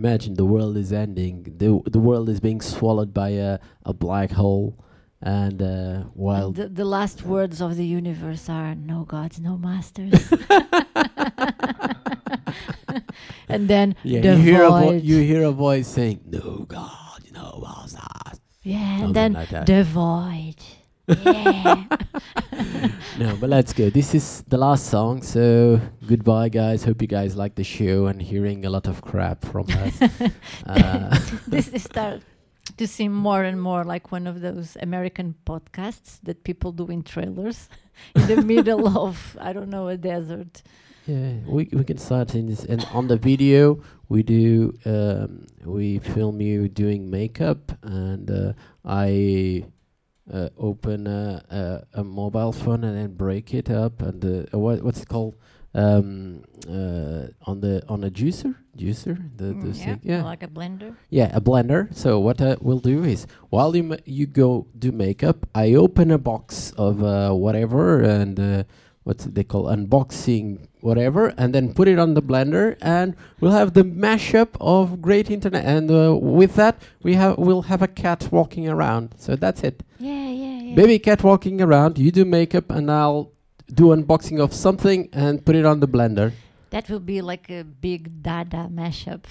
imagine 0.00 0.34
the 0.34 0.44
world 0.54 0.76
is 0.76 0.92
ending. 0.92 1.36
the 1.62 1.68
The 1.96 2.02
world 2.08 2.28
is 2.34 2.38
being 2.48 2.60
swallowed 2.60 3.12
by 3.22 3.30
a 3.48 3.52
a 3.92 3.94
black 4.06 4.30
hole, 4.42 4.66
and 5.22 5.62
uh, 5.62 6.00
while 6.14 6.52
the, 6.52 6.68
the 6.68 6.84
last 6.84 7.22
words 7.22 7.60
of 7.60 7.76
the 7.76 7.86
universe 7.86 8.48
are 8.48 8.74
no 8.74 9.04
gods, 9.04 9.40
no 9.40 9.56
masters. 9.56 10.32
and 13.48 13.68
then 13.68 13.96
yeah, 14.02 14.20
the 14.20 14.36
you 14.36 14.42
hear 14.42 14.62
a 14.64 14.70
vo- 14.70 14.92
you 14.92 15.18
hear 15.18 15.44
a 15.44 15.52
voice 15.52 15.88
saying, 15.88 16.20
"No 16.26 16.64
God, 16.68 17.20
no 17.32 17.60
masters." 17.62 18.40
yeah, 18.62 18.98
Something 18.98 19.04
and 19.04 19.14
then 19.14 19.32
like 19.32 19.66
the 19.66 19.84
void. 19.84 20.56
Yeah. 21.08 21.84
No, 23.18 23.34
but 23.36 23.48
let's 23.48 23.72
go. 23.72 23.88
This 23.88 24.14
is 24.14 24.42
the 24.48 24.58
last 24.58 24.88
song, 24.88 25.22
so 25.22 25.80
goodbye, 26.06 26.50
guys. 26.50 26.84
Hope 26.84 27.00
you 27.00 27.08
guys 27.08 27.34
like 27.34 27.54
the 27.54 27.64
show 27.64 28.06
and 28.06 28.20
hearing 28.20 28.66
a 28.66 28.70
lot 28.70 28.86
of 28.86 29.00
crap 29.00 29.42
from 29.42 29.66
us. 29.70 30.02
uh, 30.66 31.18
this 31.46 31.68
is 31.68 31.84
start 31.84 32.20
to 32.76 32.86
seem 32.86 33.12
more 33.12 33.42
and 33.42 33.60
more 33.60 33.84
like 33.84 34.12
one 34.12 34.26
of 34.26 34.40
those 34.40 34.76
American 34.80 35.34
podcasts 35.46 36.18
that 36.22 36.44
people 36.44 36.72
do 36.72 36.86
in 36.88 37.02
trailers 37.02 37.68
in 38.14 38.26
the 38.26 38.36
middle 38.54 38.86
of 38.98 39.36
I 39.40 39.52
don't 39.52 39.70
know 39.70 39.88
a 39.88 39.96
desert. 39.96 40.62
yeah, 41.06 41.34
we 41.46 41.68
we 41.72 41.84
can 41.84 41.98
start 41.98 42.34
in 42.34 42.46
this. 42.46 42.64
And 42.64 42.84
on 42.92 43.06
the 43.08 43.16
video, 43.16 43.82
we 44.08 44.22
do 44.22 44.72
um, 44.84 45.46
we 45.64 45.98
film 46.00 46.40
you 46.40 46.68
doing 46.68 47.10
makeup, 47.10 47.72
and 47.82 48.30
uh, 48.30 48.52
I 48.84 49.64
uh, 50.32 50.48
open 50.58 51.06
a, 51.06 51.42
a 51.94 52.00
a 52.00 52.04
mobile 52.04 52.52
phone 52.52 52.84
and 52.84 52.96
then 52.96 53.14
break 53.14 53.54
it 53.54 53.70
up, 53.70 54.02
and 54.02 54.24
uh, 54.24 54.58
what 54.58 54.82
what's 54.82 55.02
it 55.02 55.08
called? 55.08 55.36
Um, 55.76 56.42
uh, 56.66 57.28
on 57.50 57.60
the 57.60 57.82
on 57.86 58.02
a 58.04 58.10
juicer, 58.10 58.54
juicer, 58.78 59.16
the, 59.36 59.44
the 59.44 59.52
Mm, 59.54 59.74
thing- 59.76 60.00
yeah, 60.02 60.16
yeah, 60.16 60.24
like 60.24 60.42
a 60.42 60.48
blender. 60.48 60.96
Yeah, 61.10 61.28
a 61.36 61.40
blender. 61.40 61.94
So 61.94 62.18
what 62.18 62.40
uh, 62.40 62.56
we'll 62.64 62.80
do 62.80 63.04
is 63.04 63.26
while 63.50 63.76
you 63.76 63.96
you 64.06 64.26
go 64.26 64.66
do 64.78 64.90
makeup, 64.90 65.46
I 65.54 65.74
open 65.74 66.10
a 66.10 66.18
box 66.18 66.72
of 66.78 67.02
uh, 67.04 67.32
whatever 67.44 68.00
and 68.00 68.40
uh, 68.40 68.64
what's 69.04 69.26
they 69.26 69.44
call 69.44 69.64
unboxing 69.68 70.66
whatever, 70.80 71.34
and 71.36 71.52
then 71.54 71.74
put 71.74 71.88
it 71.88 71.98
on 71.98 72.14
the 72.14 72.22
blender, 72.22 72.76
and 72.80 73.14
we'll 73.40 73.52
have 73.60 73.74
the 73.74 73.82
mashup 73.84 74.56
of 74.60 75.02
great 75.02 75.30
internet. 75.30 75.64
And 75.66 75.90
uh, 75.90 76.16
with 76.16 76.54
that, 76.56 76.80
we 77.02 77.14
have 77.20 77.36
we'll 77.38 77.62
have 77.68 77.82
a 77.82 77.88
cat 78.02 78.28
walking 78.32 78.66
around. 78.68 79.14
So 79.18 79.36
that's 79.36 79.62
it. 79.62 79.82
Yeah, 80.00 80.30
yeah, 80.30 80.60
yeah. 80.62 80.74
Baby 80.74 80.98
cat 80.98 81.22
walking 81.22 81.60
around. 81.60 81.98
You 81.98 82.10
do 82.10 82.24
makeup, 82.24 82.70
and 82.70 82.90
I'll 82.90 83.32
do 83.72 83.86
unboxing 83.94 84.40
of 84.40 84.52
something 84.52 85.08
and 85.12 85.44
put 85.44 85.56
it 85.56 85.64
on 85.64 85.80
the 85.80 85.88
blender. 85.88 86.32
That 86.70 86.90
will 86.90 87.00
be 87.00 87.22
like 87.22 87.48
a 87.50 87.62
big 87.64 88.22
Dada 88.22 88.68
mashup. 88.72 89.24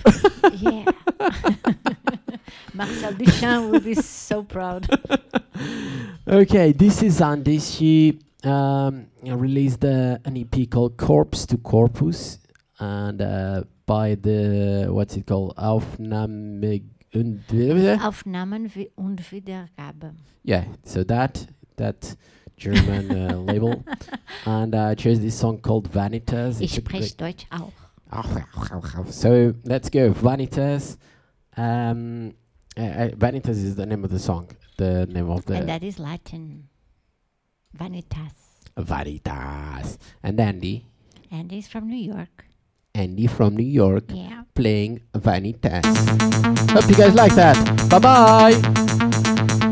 yeah. 0.61 0.85
Marcel 2.73 3.13
Duchamp 3.13 3.71
will 3.71 3.79
be 3.79 3.95
so 3.95 4.43
proud. 4.43 4.87
Okay, 6.27 6.71
this 6.71 7.03
is 7.03 7.21
Andy. 7.21 7.59
She 7.59 8.19
um, 8.43 9.05
released 9.23 9.85
uh, 9.85 10.17
an 10.25 10.35
EP 10.37 10.69
called 10.69 10.97
Corpse 10.97 11.45
to 11.45 11.57
Corpus, 11.57 12.39
and 12.79 13.21
uh, 13.21 13.63
by 13.85 14.15
the 14.15 14.87
what's 14.89 15.15
it 15.15 15.27
called? 15.27 15.55
Aufnahme 15.55 16.81
und 17.13 17.41
Aufnahmen 18.01 18.69
und 18.97 19.31
Wiedergabe. 19.31 20.15
yeah. 20.43 20.65
So 20.83 21.03
that 21.05 21.47
that 21.77 22.15
German 22.57 23.11
uh, 23.11 23.37
label, 23.37 23.83
and 24.45 24.73
I 24.75 24.95
chose 24.95 25.19
this 25.19 25.35
song 25.37 25.59
called 25.59 25.89
Vanitas. 25.91 26.61
Ich 26.61 26.77
It's 26.77 26.77
a 26.77 26.81
great- 26.81 27.03
spreche 27.03 27.17
Deutsch 27.17 27.45
auch. 27.51 27.73
So 29.11 29.53
let's 29.65 29.89
go, 29.89 30.13
Vanitas. 30.13 30.97
Um, 31.57 32.33
uh, 32.77 32.81
uh, 32.81 33.09
Vanitas 33.15 33.57
is 33.63 33.75
the 33.75 33.85
name 33.85 34.03
of 34.05 34.11
the 34.11 34.19
song. 34.19 34.47
The 34.77 35.05
name 35.07 35.29
of 35.29 35.45
the 35.45 35.55
And 35.55 35.67
that 35.69 35.83
is 35.83 35.99
Latin. 35.99 36.69
Vanitas. 37.77 38.33
Vanitas. 38.77 39.97
And 40.23 40.39
Andy, 40.39 40.85
And 41.31 41.51
he's 41.51 41.67
from 41.67 41.89
New 41.89 41.97
York. 42.13 42.45
Andy 42.93 43.27
from 43.27 43.57
New 43.57 43.65
York, 43.65 44.05
Yeah. 44.13 44.43
playing 44.53 45.01
Vanitas. 45.13 45.83
Hope 46.71 46.87
you 46.89 46.95
guys 46.95 47.13
like 47.15 47.35
that. 47.35 47.57
Bye 47.89 47.99
bye. 47.99 49.71